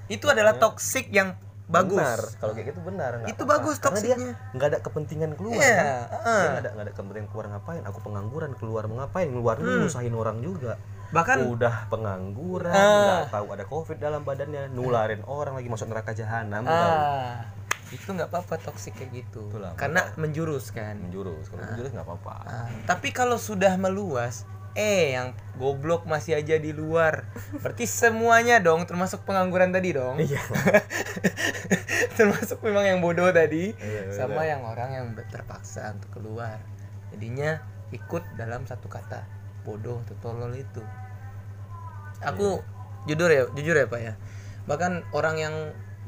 Itu 0.09 0.27
adalah 0.27 0.59
toxic 0.59 1.07
yang 1.09 1.39
bagus. 1.71 1.97
benar 1.97 2.21
kalau 2.37 2.53
kayak 2.53 2.67
gitu 2.69 2.81
benar 2.83 3.11
nggak 3.17 3.29
Itu 3.29 3.43
apa-apa. 3.43 3.55
bagus 3.57 3.77
Karena 3.77 3.99
dia 3.99 4.09
toksiknya. 4.13 4.35
nggak 4.51 4.67
ada 4.67 4.79
kepentingan 4.81 5.31
keluar 5.33 5.63
Iya, 5.63 5.79
kan? 6.05 6.19
Dia 6.21 6.49
nggak 6.51 6.61
ada 6.61 6.71
nggak 6.71 6.85
ada 6.85 6.93
kepentingan 6.93 7.29
keluar 7.29 7.47
ngapain 7.49 7.83
aku 7.83 7.99
pengangguran 8.01 8.53
keluar 8.55 8.83
mau 8.85 8.97
ngapain 8.99 9.29
keluar 9.29 9.55
Hmm. 9.57 9.81
nyusahin 9.81 10.13
orang 10.13 10.39
juga 10.41 10.75
Bahkan 11.11 11.37
udah 11.45 11.75
pengangguran 11.87 12.71
Ah. 12.71 13.25
nggak 13.25 13.33
tahu 13.33 13.47
ada 13.51 13.65
covid 13.65 13.97
dalam 13.97 14.21
badannya 14.21 14.69
nularin 14.69 15.23
orang 15.25 15.55
lagi 15.55 15.67
masuk 15.67 15.87
neraka 15.87 16.11
jahanam 16.11 16.63
ah 16.65 17.47
itu 17.89 18.07
nggak 18.07 18.29
apa-apa 18.29 18.55
toxic 18.61 18.95
kayak 18.95 19.11
gitu. 19.17 19.51
Itulah, 19.51 19.75
Karena 19.75 20.15
menjurus 20.15 20.71
kan. 20.71 20.95
menjurus 20.97 21.51
kalau 21.51 21.67
menjurus 21.67 21.91
nggak 21.91 22.07
apa-apa 22.07 22.35
Ah, 22.45 22.71
tapi 22.87 23.11
kalau 23.11 23.35
sudah 23.37 23.75
meluas, 23.75 24.47
eh 24.75 25.19
yang 25.19 25.35
goblok 25.59 26.07
masih 26.09 26.39
aja 26.39 26.57
di 26.57 26.73
luar. 26.73 27.29
Berarti 27.61 27.85
semuanya 27.85 28.63
dong, 28.63 28.87
termasuk 28.89 29.27
pengangguran 29.29 29.75
tadi 29.75 29.93
dong. 29.93 30.17
iya 30.21 30.41
termasuk 32.19 32.61
memang 32.65 32.85
yang 32.85 32.99
bodoh 33.01 33.29
tadi, 33.33 33.73
Iya, 33.77 34.13
sama 34.13 34.45
yang 34.45 34.65
orang 34.65 34.91
yang 34.93 35.07
terpaksa 35.29 35.97
untuk 35.97 36.21
keluar. 36.21 36.61
Jadinya 37.13 37.61
ikut 37.91 38.23
dalam 38.39 38.65
satu 38.65 38.87
kata 38.87 39.27
bodoh 39.65 40.01
atau 40.07 40.17
tolol 40.23 40.53
itu. 40.57 40.83
Aku 42.25 42.61
jujur 43.09 43.29
ya, 43.33 43.49
jujur 43.57 43.77
ya 43.77 43.87
pak 43.89 44.01
ya. 44.01 44.15
Bahkan 44.69 45.13
orang 45.17 45.37
yang 45.41 45.55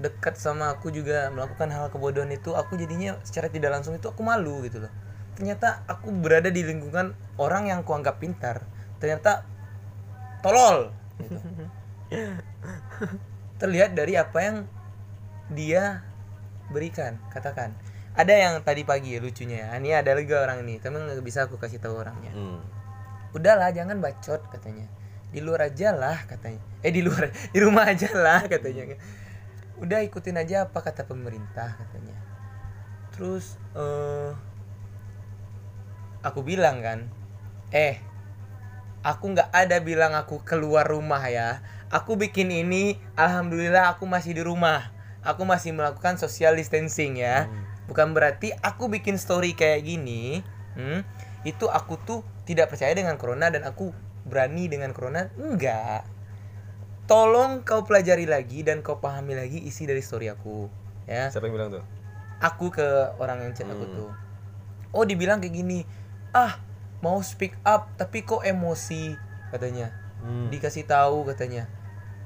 dekat 0.01 0.41
sama 0.41 0.73
aku 0.73 0.89
juga 0.89 1.29
melakukan 1.33 1.69
hal 1.69 1.93
kebodohan 1.93 2.33
itu, 2.33 2.57
aku 2.57 2.81
jadinya 2.81 3.21
secara 3.25 3.53
tidak 3.53 3.77
langsung 3.77 3.97
itu 3.97 4.09
aku 4.09 4.25
malu 4.25 4.65
gitu 4.65 4.81
loh. 4.85 4.93
Ternyata 5.43 5.83
aku 5.91 6.15
berada 6.15 6.55
di 6.55 6.63
lingkungan 6.63 7.19
orang 7.35 7.67
yang 7.67 7.83
kuanggap 7.83 8.23
pintar, 8.23 8.63
ternyata 9.03 9.43
tolol. 10.39 10.95
gitu. 11.19 11.35
Terlihat 13.61 13.99
dari 13.99 14.15
apa 14.15 14.39
yang 14.39 14.57
dia 15.51 16.07
berikan, 16.71 17.19
katakan. 17.35 17.75
Ada 18.15 18.35
yang 18.39 18.55
tadi 18.63 18.87
pagi 18.87 19.17
ya 19.17 19.21
lucunya 19.25 19.67
ya. 19.67 19.69
Ini 19.83 19.99
ada 19.99 20.15
lagi 20.15 20.31
orang 20.31 20.63
ini, 20.63 20.79
tapi 20.79 20.95
nggak 20.95 21.25
bisa 21.25 21.51
aku 21.51 21.59
kasih 21.59 21.83
tahu 21.83 21.99
orangnya 21.99 22.31
Hmm. 22.31 22.63
udahlah 23.33 23.73
jangan 23.73 23.97
bacot 23.99 24.45
katanya 24.53 24.85
di 25.33 25.41
luar 25.41 25.73
aja 25.73 25.89
lah 25.97 26.21
katanya 26.29 26.61
eh 26.85 26.93
di 26.93 27.01
luar 27.01 27.33
di 27.33 27.59
rumah 27.65 27.89
aja 27.89 28.13
lah 28.13 28.45
katanya 28.45 28.93
udah 29.81 30.05
ikutin 30.05 30.37
aja 30.37 30.69
apa 30.69 30.85
kata 30.85 31.09
pemerintah 31.09 31.73
katanya 31.81 32.13
terus 33.17 33.57
eh 33.73 34.37
aku 36.23 36.41
bilang 36.47 36.81
kan 36.83 36.99
eh 37.75 37.99
aku 39.03 39.35
nggak 39.35 39.51
ada 39.51 39.83
bilang 39.83 40.15
aku 40.15 40.43
keluar 40.47 40.87
rumah 40.87 41.23
ya. 41.27 41.61
Aku 41.93 42.17
bikin 42.17 42.49
ini 42.49 42.97
alhamdulillah 43.19 43.93
aku 43.99 44.09
masih 44.09 44.33
di 44.33 44.41
rumah. 44.41 44.95
Aku 45.23 45.45
masih 45.45 45.75
melakukan 45.77 46.17
social 46.17 46.57
distancing 46.57 47.21
ya. 47.21 47.51
Bukan 47.91 48.15
berarti 48.17 48.55
aku 48.63 48.89
bikin 48.89 49.19
story 49.19 49.53
kayak 49.59 49.85
gini 49.85 50.41
hmm, 50.79 51.03
itu 51.45 51.67
aku 51.69 51.99
tuh 52.01 52.21
tidak 52.47 52.73
percaya 52.73 52.95
dengan 52.95 53.19
corona 53.21 53.51
dan 53.51 53.67
aku 53.67 53.91
berani 54.25 54.71
dengan 54.71 54.95
corona. 54.95 55.29
Enggak 55.37 56.07
tolong 57.11 57.67
kau 57.67 57.83
pelajari 57.83 58.25
lagi 58.31 58.63
dan 58.63 58.81
kau 58.81 59.03
pahami 59.03 59.35
lagi 59.37 59.59
isi 59.67 59.85
dari 59.85 60.01
story 60.01 60.31
aku 60.31 60.71
ya. 61.05 61.29
Siapa 61.29 61.51
yang 61.51 61.55
bilang 61.59 61.71
tuh? 61.75 61.85
Aku 62.41 62.71
ke 62.71 62.87
orang 63.19 63.43
yang 63.43 63.53
chat 63.53 63.67
aku 63.69 63.85
Hmm. 63.85 63.97
tuh. 63.99 64.11
Oh 64.93 65.05
dibilang 65.05 65.43
kayak 65.43 65.53
gini 65.53 65.85
ah 66.33 66.57
mau 67.05 67.21
speak 67.21 67.57
up 67.63 67.93
tapi 68.01 68.25
kok 68.25 68.43
emosi 68.45 69.17
katanya. 69.53 69.93
Hmm. 70.23 70.49
dikasih 70.55 70.87
tahu 70.87 71.27
katanya. 71.27 71.67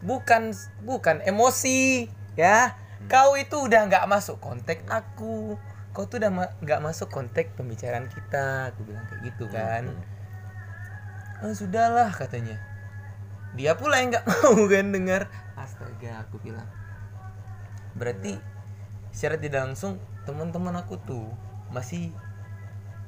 Bukan 0.04 0.52
bukan 0.84 1.24
emosi 1.24 2.06
ya. 2.36 2.76
Hmm. 2.96 3.08
kau 3.12 3.36
itu 3.36 3.56
udah 3.56 3.88
nggak 3.88 4.04
masuk 4.08 4.40
kontak 4.40 4.84
aku. 4.88 5.56
Kau 5.96 6.04
tuh 6.04 6.20
udah 6.20 6.28
ma- 6.32 6.54
nggak 6.60 6.80
masuk 6.84 7.08
kontak 7.08 7.56
pembicaraan 7.56 8.08
kita 8.12 8.72
aku 8.72 8.84
bilang 8.84 9.04
kayak 9.08 9.20
gitu 9.32 9.44
kan. 9.48 9.88
Hmm. 9.88 11.44
ah 11.48 11.54
sudahlah 11.56 12.12
katanya. 12.12 12.60
Dia 13.56 13.72
pula 13.80 14.04
yang 14.04 14.12
nggak 14.12 14.26
mau 14.30 14.60
kan 14.68 14.92
dengar. 14.92 15.22
Astaga 15.56 16.20
aku 16.28 16.36
bilang. 16.44 16.68
Berarti 17.96 18.36
secara 19.08 19.40
tidak 19.40 19.72
langsung 19.72 19.96
teman-teman 20.28 20.76
aku 20.76 21.00
tuh 21.00 21.24
masih 21.72 22.12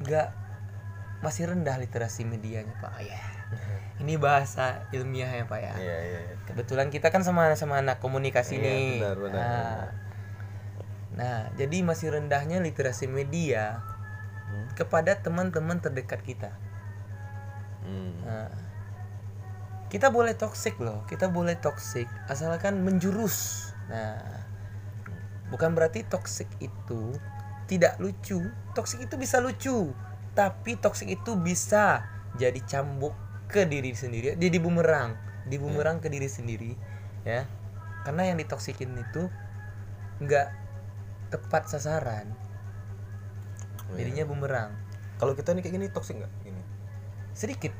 nggak 0.00 0.32
masih 1.18 1.50
rendah 1.50 1.76
literasi 1.82 2.22
medianya 2.22 2.74
pak 2.78 2.94
ya 3.02 3.18
ini 4.02 4.14
bahasa 4.14 4.86
ilmiah 4.94 5.30
ya 5.30 5.44
pak 5.46 5.60
ya 5.60 5.74
iya 5.78 5.98
iya 6.04 6.18
iya. 6.30 6.36
kebetulan 6.46 6.88
kita 6.94 7.10
kan 7.10 7.26
sama 7.26 7.50
sama 7.58 7.82
anak 7.82 7.98
komunikasi 7.98 8.58
Iya, 8.58 8.64
nih 8.64 8.86
benar, 9.02 9.16
benar, 9.18 9.34
nah, 9.34 9.48
benar. 9.50 9.88
nah 11.18 11.38
jadi 11.58 11.76
masih 11.82 12.14
rendahnya 12.14 12.62
literasi 12.62 13.06
media 13.10 13.82
Hmm. 14.48 14.64
kepada 14.72 15.12
teman-teman 15.20 15.76
terdekat 15.76 16.24
kita 16.24 16.56
Hmm. 17.84 18.12
Nah, 18.24 18.48
kita 19.88 20.12
boleh 20.12 20.36
toxic 20.36 20.76
loh, 20.76 21.04
kita 21.08 21.32
boleh 21.32 21.56
toxic 21.56 22.04
asalkan 22.28 22.84
menjurus. 22.84 23.70
Nah, 23.88 24.20
bukan 25.48 25.72
berarti 25.72 26.04
toxic 26.04 26.48
itu 26.60 27.16
tidak 27.64 27.96
lucu. 27.96 28.44
Toxic 28.76 29.08
itu 29.08 29.16
bisa 29.16 29.40
lucu, 29.40 29.96
tapi 30.38 30.78
toxic 30.78 31.10
itu 31.10 31.34
bisa 31.34 32.06
jadi 32.38 32.62
cambuk 32.62 33.10
ke 33.50 33.66
diri 33.66 33.90
sendiri, 33.90 34.38
jadi 34.38 34.62
bumerang, 34.62 35.18
di 35.50 35.58
bumerang 35.58 35.98
ke 35.98 36.06
diri 36.06 36.30
sendiri, 36.30 36.78
ya. 37.26 37.42
Karena 38.06 38.30
yang 38.30 38.38
ditoksikin 38.38 38.94
itu 38.94 39.26
nggak 40.22 40.46
tepat 41.28 41.66
sasaran, 41.66 42.30
Oh, 43.88 43.96
iya. 43.96 44.06
jadinya 44.06 44.28
bumerang. 44.28 44.70
Kalau 45.18 45.34
kita 45.34 45.50
nih 45.50 45.64
kayak 45.64 45.74
gini 45.74 45.86
toxic 45.88 46.14
nggak? 46.14 46.32
Gini. 46.44 46.62
Sedikit 47.32 47.72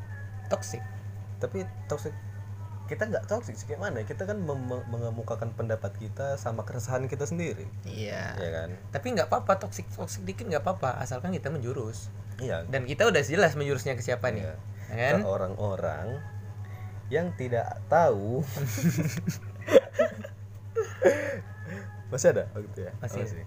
toxic. 0.49 0.81
Tapi 1.39 1.63
toxic 1.87 2.11
kita 2.89 3.05
nggak 3.05 3.29
toxic 3.29 3.55
sih 3.55 3.69
kayak 3.69 3.85
mana? 3.85 4.01
Kita 4.03 4.25
kan 4.25 4.41
mengemukakan 4.89 5.53
pendapat 5.53 5.93
kita 6.01 6.41
sama 6.41 6.65
keresahan 6.65 7.05
kita 7.07 7.29
sendiri, 7.29 7.69
Iya. 7.85 8.35
ya 8.41 8.51
kan? 8.51 8.69
tapi 8.89 9.13
nggak 9.13 9.29
apa-apa 9.29 9.61
toxic 9.61 9.85
toxic 9.93 10.25
dikit 10.25 10.49
nggak 10.49 10.65
apa-apa 10.65 10.97
asalkan 10.99 11.31
kita 11.31 11.53
menjurus 11.53 12.09
Iya. 12.39 12.63
dan 12.65 12.83
kita 12.83 13.03
udah 13.05 13.19
jelas 13.21 13.53
menjurusnya 13.55 13.93
ke 13.93 14.03
siapa 14.03 14.31
nih 14.31 14.43
Iya. 14.43 14.55
ya 14.89 15.05
kan 15.11 15.21
Ke 15.21 15.27
orang-orang 15.27 16.07
yang 17.09 17.33
tidak 17.35 17.67
tahu 17.87 18.41
masih 22.09 22.29
ada 22.33 22.45
waktu 22.53 22.89
ya 22.89 22.93
Masih. 22.99 23.21
Oh, 23.21 23.47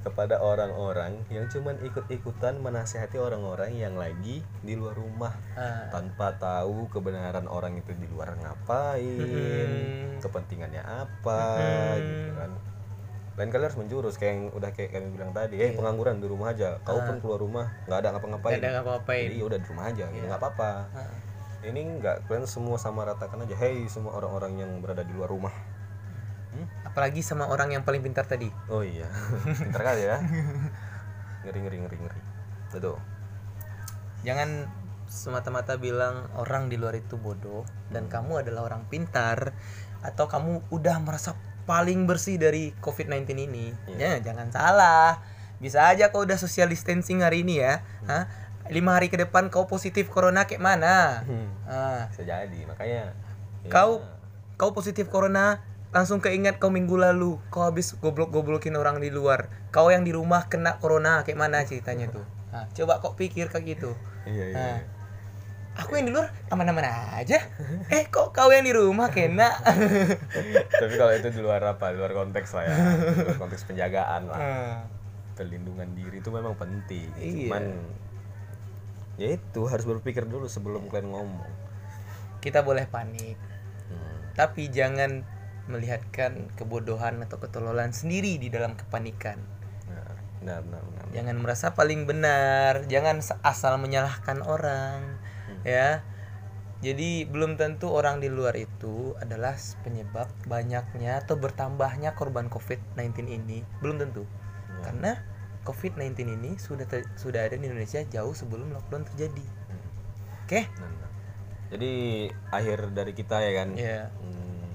kepada 0.00 0.40
orang-orang 0.40 1.20
yang 1.28 1.44
cuman 1.46 1.76
ikut-ikutan 1.84 2.56
menasihati 2.56 3.20
orang-orang 3.20 3.76
yang 3.76 4.00
lagi 4.00 4.40
di 4.64 4.72
luar 4.72 4.96
rumah 4.96 5.36
Ah, 5.52 5.92
tanpa 5.92 6.32
tahu 6.40 6.88
kebenaran 6.88 7.44
orang 7.44 7.76
itu 7.76 7.92
di 7.92 8.08
luar 8.08 8.32
ngapain 8.32 9.20
Mm-mm. 9.20 10.24
kepentingannya 10.24 10.80
apa 10.80 11.40
Mm-mm. 11.52 12.00
gitu 12.00 12.30
kan 12.32 12.50
lain 13.40 13.48
kali 13.48 13.62
harus 13.64 13.78
menjurus 13.80 14.20
kayak 14.20 14.36
yang 14.36 14.44
udah 14.52 14.70
kayak 14.76 14.92
kami 14.92 15.16
bilang 15.16 15.32
tadi 15.32 15.56
eh 15.56 15.72
pengangguran 15.72 16.20
di 16.20 16.28
rumah 16.28 16.52
aja 16.52 16.76
kau 16.84 17.00
pun 17.00 17.24
keluar 17.24 17.40
rumah 17.40 17.66
nggak 17.88 17.98
ada 18.04 18.08
ngapa-ngapain. 18.12 18.60
Nggak 18.60 18.68
ada 18.68 18.76
ngapa-ngapain. 18.76 19.26
Jadi 19.32 19.40
ya 19.40 19.44
udah 19.48 19.58
di 19.58 19.66
rumah 19.72 19.84
aja 19.88 20.04
gitu 20.12 20.24
nggak 20.28 20.40
apa-apa. 20.44 20.70
Ah, 20.92 21.12
ini 21.64 21.80
nggak 21.96 22.16
kalian 22.28 22.44
semua 22.44 22.76
sama 22.76 23.08
ratakan 23.08 23.48
aja 23.48 23.56
hey 23.56 23.88
semua 23.88 24.12
orang-orang 24.12 24.60
yang 24.60 24.70
berada 24.84 25.00
di 25.00 25.16
luar 25.16 25.32
rumah. 25.32 25.54
Hmm? 26.50 26.66
apalagi 26.82 27.22
sama 27.22 27.46
orang 27.46 27.70
yang 27.70 27.86
paling 27.86 28.02
pintar 28.02 28.26
tadi. 28.26 28.50
Oh 28.66 28.82
iya. 28.82 29.06
Pintar 29.62 29.86
kali 29.86 30.02
ya. 30.02 30.18
Ngeri 31.46 31.58
ngeri 31.62 31.78
ngeri 31.86 31.96
ngeri. 32.02 32.20
Betul. 32.74 32.98
Jangan 34.26 34.66
semata-mata 35.06 35.78
bilang 35.78 36.30
orang 36.38 36.66
di 36.66 36.78
luar 36.78 36.98
itu 36.98 37.18
bodoh 37.18 37.66
dan 37.90 38.06
kamu 38.06 38.42
adalah 38.46 38.66
orang 38.66 38.86
pintar 38.86 39.54
atau 40.02 40.30
kamu 40.30 40.70
udah 40.70 40.96
merasa 41.02 41.34
paling 41.70 42.10
bersih 42.10 42.34
dari 42.34 42.74
COVID-19 42.82 43.30
ini. 43.46 43.70
Ya, 43.94 44.18
jangan 44.18 44.50
salah. 44.50 45.22
Bisa 45.62 45.86
aja 45.86 46.10
kau 46.10 46.26
udah 46.26 46.34
social 46.34 46.66
distancing 46.66 47.22
hari 47.22 47.46
ini 47.46 47.62
ya. 47.62 47.86
Hah? 48.10 48.26
Lima 48.66 48.98
hari 48.98 49.06
ke 49.06 49.14
depan 49.14 49.46
kau 49.46 49.70
positif 49.70 50.10
corona 50.10 50.50
kayak 50.50 50.58
mana? 50.58 51.22
Hmm, 51.22 51.46
Ah, 51.62 52.10
bisa 52.10 52.26
jadi 52.26 52.60
makanya 52.66 53.14
ya, 53.62 53.70
kau 53.70 54.02
kau 54.58 54.74
positif 54.74 55.06
corona 55.06 55.62
langsung 55.90 56.18
keinget 56.18 56.58
kau 56.58 56.70
minggu 56.70 56.94
lalu 56.94 57.38
kau 57.50 57.62
habis 57.62 57.94
goblok-goblokin 57.98 58.74
orang 58.74 58.98
di 58.98 59.10
luar 59.10 59.50
kau 59.70 59.90
yang 59.90 60.02
di 60.02 60.14
rumah 60.14 60.46
kena 60.46 60.78
corona 60.78 61.22
kayak 61.22 61.38
mana 61.38 61.62
ceritanya 61.62 62.10
tuh 62.10 62.22
nah, 62.54 62.66
coba 62.70 63.02
kau 63.02 63.14
pikir 63.14 63.50
kayak 63.50 63.74
gitu 63.74 63.90
iya 64.26 64.44
iya, 64.50 64.54
Nah, 64.54 64.76
iya. 64.78 64.99
Aku 65.80 65.96
yang 65.96 66.06
di 66.06 66.12
luar 66.12 66.28
aman-aman 66.52 66.84
aja. 67.20 67.40
Eh 67.88 68.06
kok 68.12 68.36
kau 68.36 68.52
yang 68.52 68.62
di 68.62 68.76
rumah 68.76 69.08
kena? 69.08 69.50
Tapi 70.80 70.94
kalau 70.94 71.12
itu 71.16 71.28
di 71.32 71.40
luar 71.40 71.64
apa? 71.64 71.90
Di 71.90 71.98
luar 71.98 72.12
konteks 72.12 72.50
lah 72.54 72.62
ya. 72.68 72.74
Di 73.16 73.24
luar 73.24 73.38
konteks 73.40 73.64
penjagaan 73.64 74.28
lah. 74.28 74.38
Ah, 74.38 74.78
perlindungan 75.34 75.88
diri 75.96 76.20
itu 76.20 76.28
memang 76.28 76.54
penting. 76.54 77.08
Iya. 77.16 77.48
cuman 77.48 77.64
ya 79.20 79.36
itu 79.36 79.60
harus 79.68 79.84
berpikir 79.84 80.24
dulu 80.28 80.46
sebelum 80.46 80.86
kalian 80.92 81.12
ngomong. 81.12 81.52
Kita 82.44 82.60
boleh 82.60 82.84
panik. 82.88 83.36
Hmm. 83.90 84.30
tapi 84.38 84.70
jangan 84.70 85.26
melihatkan 85.66 86.46
kebodohan 86.54 87.18
atau 87.26 87.42
ketololan 87.42 87.90
sendiri 87.90 88.38
di 88.38 88.50
dalam 88.50 88.78
kepanikan. 88.78 89.38
Nah, 89.90 90.14
benar 90.38 90.62
benar 90.62 90.82
benar. 90.86 91.04
Jangan 91.10 91.36
merasa 91.42 91.66
paling 91.74 92.06
benar. 92.06 92.86
Jangan 92.86 93.18
asal 93.42 93.82
menyalahkan 93.82 94.46
orang 94.46 95.18
ya. 95.64 96.02
Jadi 96.80 97.28
belum 97.28 97.60
tentu 97.60 97.92
orang 97.92 98.24
di 98.24 98.32
luar 98.32 98.56
itu 98.56 99.12
adalah 99.20 99.52
penyebab 99.84 100.32
banyaknya 100.48 101.20
atau 101.20 101.36
bertambahnya 101.36 102.16
korban 102.16 102.48
COVID-19 102.48 103.28
ini. 103.28 103.60
Belum 103.84 104.00
tentu. 104.00 104.24
Ya. 104.80 104.88
karena 104.88 105.12
COVID-19 105.68 106.40
ini 106.40 106.50
sudah 106.56 106.88
ter- 106.88 107.08
sudah 107.20 107.44
ada 107.44 107.56
di 107.60 107.68
Indonesia 107.68 108.00
jauh 108.08 108.32
sebelum 108.32 108.72
lockdown 108.72 109.04
terjadi. 109.12 109.44
Oke? 110.48 110.66
Nah, 110.80 110.88
nah. 110.88 111.10
jadi 111.68 111.92
akhir 112.48 112.78
dari 112.96 113.12
kita 113.12 113.44
ya 113.44 113.52
kan? 113.60 113.68
Ya. 113.76 114.08
Hmm, 114.24 114.72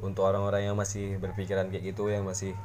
untuk 0.00 0.24
orang-orang 0.24 0.72
yang 0.72 0.76
masih 0.80 1.20
berpikiran 1.20 1.68
kayak 1.68 1.92
gitu 1.92 2.08
yang 2.08 2.24
masih 2.24 2.56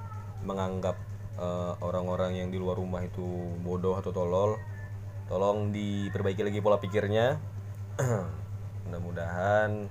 menganggap 0.48 0.96
eh, 1.38 1.74
orang-orang 1.84 2.40
yang 2.40 2.50
di 2.50 2.58
luar 2.58 2.80
rumah 2.80 3.04
itu 3.04 3.52
bodoh 3.62 4.00
atau 4.00 4.16
tolol 4.16 4.56
tolong 5.28 5.76
diperbaiki 5.76 6.40
lagi 6.40 6.64
pola 6.64 6.80
pikirnya 6.80 7.36
mudah-mudahan 8.88 9.90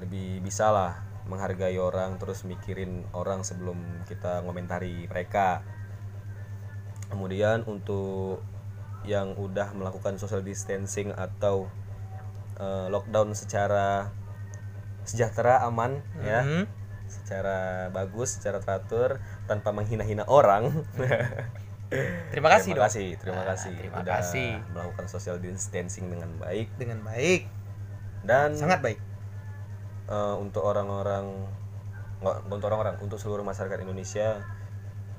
lebih 0.00 0.40
bisa 0.40 0.72
lah 0.72 0.92
menghargai 1.26 1.76
orang 1.76 2.16
terus 2.22 2.46
mikirin 2.46 3.02
orang 3.12 3.42
sebelum 3.42 4.06
kita 4.06 4.40
ngomentari 4.46 5.10
mereka. 5.10 5.62
Kemudian 7.10 7.66
untuk 7.66 8.42
yang 9.06 9.38
udah 9.38 9.70
melakukan 9.74 10.18
social 10.18 10.42
distancing 10.42 11.14
atau 11.14 11.70
eh, 12.58 12.86
lockdown 12.90 13.34
secara 13.34 14.10
sejahtera 15.06 15.62
aman 15.62 16.02
ya. 16.22 16.42
Mhm. 16.42 16.64
secara 17.06 17.86
bagus 17.94 18.34
secara 18.34 18.58
teratur 18.58 19.22
tanpa 19.46 19.70
menghina-hina 19.70 20.26
orang 20.26 20.74
terima 22.32 22.48
kasih 22.50 22.74
terima 22.74 22.82
dong. 22.82 22.86
kasih 22.90 23.06
terima 23.16 23.40
Ah, 23.40 23.46
kasih. 23.54 23.74
terima 23.74 23.96
udah 24.02 24.14
kasih. 24.18 24.48
melakukan 24.74 25.06
social 25.06 25.36
distancing 25.38 26.10
dengan 26.10 26.30
baik. 26.36 26.66
Dengan 26.74 26.98
baik. 27.02 27.46
Dan 28.26 28.58
sangat 28.58 28.82
baik. 28.82 28.98
Eh, 30.06 30.34
untuk 30.36 30.62
orang-orang 30.62 31.46
nggak 32.16 32.36
untuk 32.48 32.66
orang-orang 32.66 32.96
untuk 32.98 33.18
seluruh 33.20 33.44
masyarakat 33.44 33.78
Indonesia 33.78 34.40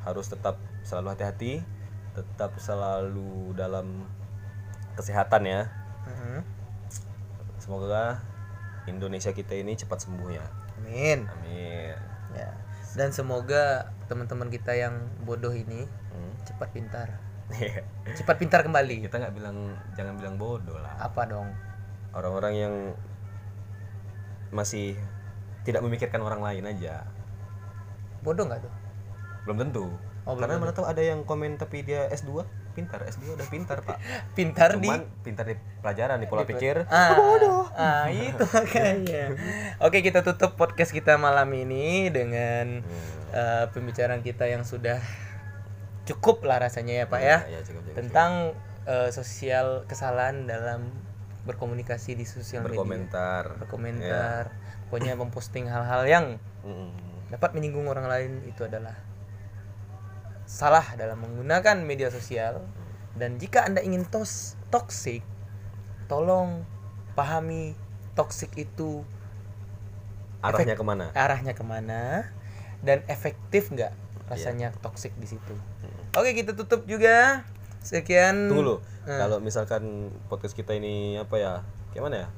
harus 0.02 0.28
tetap 0.28 0.58
selalu 0.82 1.14
hati-hati 1.14 1.62
tetap 2.12 2.58
selalu 2.58 3.54
dalam 3.54 4.08
kesehatan 4.94 5.46
ya. 5.46 5.62
Mhm. 6.04 6.40
semoga 7.58 8.24
Indonesia 8.88 9.30
kita 9.30 9.52
ini 9.54 9.76
cepat 9.76 10.00
sembuh 10.00 10.32
ya. 10.32 10.46
Amin. 10.80 11.28
Amin. 11.28 11.94
Ya. 12.32 12.56
Dan 12.96 13.12
semoga 13.12 13.92
teman-teman 14.08 14.48
kita 14.48 14.72
yang 14.72 14.96
bodoh 15.22 15.52
ini 15.52 15.84
Hmm. 16.18 16.34
cepat 16.44 16.70
pintar. 16.74 17.10
Iya. 17.48 17.86
cepat 18.12 18.36
pintar 18.42 18.60
kembali. 18.66 19.08
Kita 19.08 19.22
nggak 19.22 19.34
bilang 19.38 19.78
jangan 19.96 20.18
bilang 20.18 20.36
bodoh 20.36 20.76
lah. 20.82 20.98
Apa 21.00 21.30
dong? 21.30 21.54
Orang-orang 22.12 22.54
yang 22.58 22.74
masih 24.52 24.98
tidak 25.64 25.84
memikirkan 25.84 26.20
orang 26.24 26.42
lain 26.42 26.66
aja. 26.66 27.06
Bodoh 28.26 28.50
nggak 28.50 28.66
tuh? 28.66 28.74
Belum 29.46 29.58
tentu. 29.64 29.86
Oh, 30.28 30.36
belum 30.36 30.44
karena 30.44 30.56
mana 30.60 30.74
tahu 30.76 30.84
ada 30.84 31.00
yang 31.00 31.24
komen 31.24 31.56
tapi 31.56 31.88
dia 31.88 32.12
S2 32.12 32.44
pintar 32.78 33.02
S2 33.10 33.34
udah 33.34 33.48
pintar 33.50 33.82
pak. 33.82 33.98
Pintar 34.38 34.78
di 34.78 34.86
cuman 34.86 35.02
pintar 35.26 35.50
di 35.50 35.58
pelajaran 35.82 36.22
di 36.22 36.28
pola 36.30 36.46
pikir. 36.46 36.86
Ah, 36.94 37.18
ah 37.80 38.06
itu 38.12 38.44
makanya. 38.54 39.34
Oke 39.82 40.06
kita 40.06 40.22
tutup 40.22 40.54
podcast 40.54 40.94
kita 40.94 41.18
malam 41.18 41.50
ini 41.58 42.14
dengan 42.14 42.86
eh, 43.34 43.66
pembicaraan 43.74 44.22
kita 44.22 44.46
yang 44.46 44.62
sudah 44.62 45.02
cukup 46.08 46.48
lah 46.48 46.64
rasanya 46.64 47.04
ya 47.04 47.06
pak 47.12 47.22
ya. 47.22 47.38
Ya 47.52 47.60
cukup, 47.62 47.84
cukup. 47.84 47.96
tentang 48.00 48.32
eh, 48.88 49.10
sosial 49.12 49.84
kesalahan 49.86 50.48
dalam 50.48 50.90
berkomunikasi 51.44 52.16
di 52.16 52.24
sosial 52.24 52.64
media. 52.64 52.80
Berkomentar. 52.80 53.44
Berkomentar. 53.60 54.44
Pokoknya 54.88 55.14
memposting 55.20 55.68
hal-hal 55.68 56.08
yang 56.08 56.26
dapat 57.28 57.52
menyinggung 57.56 57.88
orang 57.92 58.08
lain 58.08 58.32
itu 58.48 58.64
adalah 58.64 58.96
salah 60.48 60.96
dalam 60.96 61.20
menggunakan 61.20 61.84
media 61.84 62.08
sosial. 62.08 62.64
Dan 63.18 63.36
jika 63.42 63.68
anda 63.68 63.84
ingin 63.84 64.08
tos 64.08 64.56
toxic 64.72 65.26
tolong 66.08 66.64
pahami 67.18 67.76
toxic 68.16 68.54
itu 68.56 69.04
arahnya 70.42 70.76
ke 70.78 70.86
mana? 70.86 71.06
arahnya 71.14 71.54
ke 71.54 71.64
mana 71.66 72.32
dan 72.86 73.04
efektif 73.12 73.74
nggak 73.74 73.92
rasanya 74.30 74.72
toxic 74.80 75.12
di 75.18 75.28
situ 75.28 75.56
oke 76.18 76.30
kita 76.34 76.52
tutup 76.54 76.84
juga. 76.84 77.46
Sekian. 77.80 78.50
Tunggu 78.50 78.64
lu 78.66 78.78
Hmm. 79.08 79.16
kalau 79.16 79.40
misalkan 79.40 79.84
podcast 80.28 80.52
kita 80.52 80.76
ini 80.76 81.16
apa 81.16 81.40
ya 81.40 81.54
gimana 81.94 82.26
ya? 82.26 82.30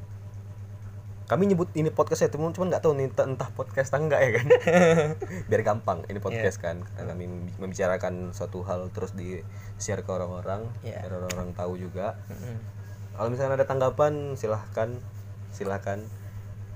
Kami 1.25 1.45
nyebut 1.45 1.69
ini 1.73 1.89
podcast 1.89 2.21
ya 2.21 2.29
teman 2.29 2.53
cuman 2.53 2.69
nggak 2.69 2.81
tahu 2.81 2.93
nih 2.93 3.09
entah, 3.09 3.49
podcast 3.53 3.89
atau 3.89 4.01
enggak 4.01 4.21
ya 4.21 4.29
kan? 4.33 4.45
Biar 5.49 5.61
gampang 5.61 6.05
ini 6.05 6.17
podcast 6.17 6.57
kan. 6.57 6.81
Karena 6.93 7.13
kami 7.13 7.25
membicarakan 7.55 8.33
suatu 8.33 8.61
hal 8.61 8.89
terus 8.89 9.13
di 9.13 9.41
share 9.77 10.01
ke 10.01 10.09
orang-orang 10.09 10.69
Iya. 10.81 11.01
biar 11.01 11.13
orang-orang 11.15 11.49
tahu 11.53 11.73
juga. 11.77 12.17
Mm-mm. 12.27 12.57
kalau 13.13 13.29
misalnya 13.29 13.57
ada 13.57 13.65
tanggapan 13.65 14.33
silahkan 14.33 14.89
silahkan. 15.49 16.05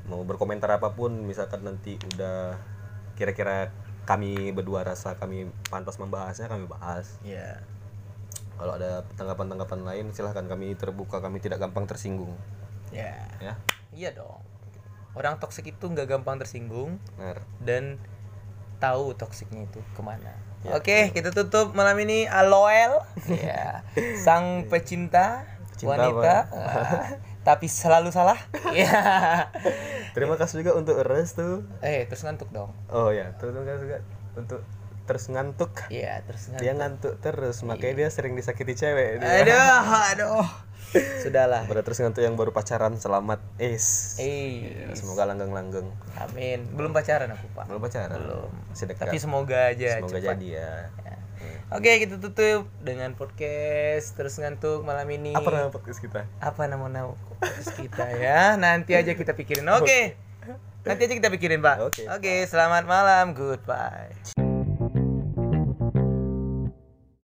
Mau 0.06 0.22
berkomentar 0.22 0.68
apa 0.70 0.92
pun 0.92 1.24
misalkan 1.24 1.64
nanti 1.64 1.96
udah 2.14 2.58
kira-kira 3.14 3.70
kami 4.04 4.52
berdua 4.52 4.84
rasa 4.84 5.16
kami 5.16 5.48
pantas 5.72 6.00
membahasnya 6.00 6.52
kami 6.52 6.68
bahas. 6.68 7.18
Ya 7.24 7.64
kalau 8.58 8.78
ada 8.78 9.02
tanggapan-tanggapan 9.18 9.82
lain 9.82 10.06
silahkan 10.14 10.46
kami 10.46 10.78
terbuka 10.78 11.20
kami 11.20 11.42
tidak 11.42 11.60
gampang 11.60 11.90
tersinggung. 11.90 12.38
Ya 12.94 13.18
ya. 13.42 13.54
Iya 13.94 14.14
dong. 14.14 14.42
Orang 15.14 15.38
toksik 15.38 15.70
itu 15.70 15.86
nggak 15.90 16.10
gampang 16.10 16.42
tersinggung 16.42 16.98
benar. 17.18 17.46
dan 17.62 18.02
tahu 18.82 19.14
toksiknya 19.18 19.70
itu 19.70 19.80
ke 19.94 20.02
mana. 20.02 20.34
Ya, 20.64 20.80
Oke, 20.80 21.12
kita 21.12 21.36
tutup 21.36 21.76
malam 21.76 22.00
ini. 22.00 22.24
Aloel, 22.24 23.04
ya, 23.28 23.84
sang 24.24 24.72
pecinta, 24.72 25.44
Pecinta 25.76 25.92
wanita, 25.92 26.36
tapi 27.44 27.68
selalu 27.68 28.16
salah. 28.16 28.40
Ya. 28.72 29.52
Terima 30.14 30.36
kasih 30.36 30.62
juga 30.62 30.72
untuk 30.74 30.96
Restu 31.00 31.66
eh, 31.80 32.06
terus 32.06 32.22
ngantuk 32.22 32.50
dong. 32.50 32.72
oh 32.88 33.10
ya 33.10 33.34
terima 33.36 33.62
kasih 33.64 33.82
juga 33.82 33.98
untuk 34.34 34.62
terus 35.04 35.28
ngantuk 35.28 35.72
Iya, 35.90 36.24
terus 36.24 36.48
ngantuk. 36.48 36.62
dia 36.62 36.74
ngantuk 36.74 37.14
terus 37.20 37.58
makanya 37.62 37.96
dia 37.98 38.10
sering 38.10 38.34
disakiti 38.34 38.74
cewek 38.74 39.20
Aduh, 39.20 39.84
aduh. 40.14 40.48
Sudahlah. 40.94 41.66
Pada 41.66 41.82
terus 41.82 41.98
ngantuk 41.98 42.22
yang 42.22 42.34
baru 42.34 42.50
pacaran 42.50 42.96
selamat 42.96 43.42
is 43.58 44.16
Eh, 44.16 44.94
semoga 44.94 45.26
langgeng-langgeng 45.26 45.90
amin. 46.16 46.70
Belum 46.72 46.94
pacaran 46.94 47.28
aku, 47.28 47.50
Pak. 47.52 47.66
belum 47.66 47.82
pacaran 47.82 48.14
Belum. 48.16 48.50
masih 48.70 48.86
dekat 48.88 49.06
Tapi 49.08 49.18
semoga 49.18 49.58
aja 49.68 49.90
semoga 49.98 50.14
cepat. 50.16 50.24
jadi 50.32 50.48
ya 50.54 50.72
Ya. 51.04 51.16
Oke, 51.74 52.06
kita 52.06 52.22
tutup 52.22 52.70
dengan 52.86 53.18
podcast 53.18 54.14
terus 54.14 54.38
ngantuk 54.38 54.86
malam 54.86 55.10
ini. 55.10 55.34
apa 55.34 55.50
nama 55.50 55.74
podcast 55.74 55.98
kita? 56.06 56.30
Apa 56.38 56.70
nama 56.70 56.86
nama 56.86 57.18
podcast 57.18 57.74
kita 57.74 58.14
ya? 58.14 58.54
Nanti 58.62 58.94
aja 58.94 59.18
kita 59.18 59.34
pikirin. 59.34 59.66
Oke. 59.74 60.14
Nanti 60.86 61.02
aja 61.10 61.16
kita 61.18 61.34
pikirin 61.34 61.66
pak. 61.66 61.82
Oke. 61.82 62.06
oke 62.06 62.46
selamat 62.46 62.86
malam. 62.86 63.34
Goodbye 63.34 64.43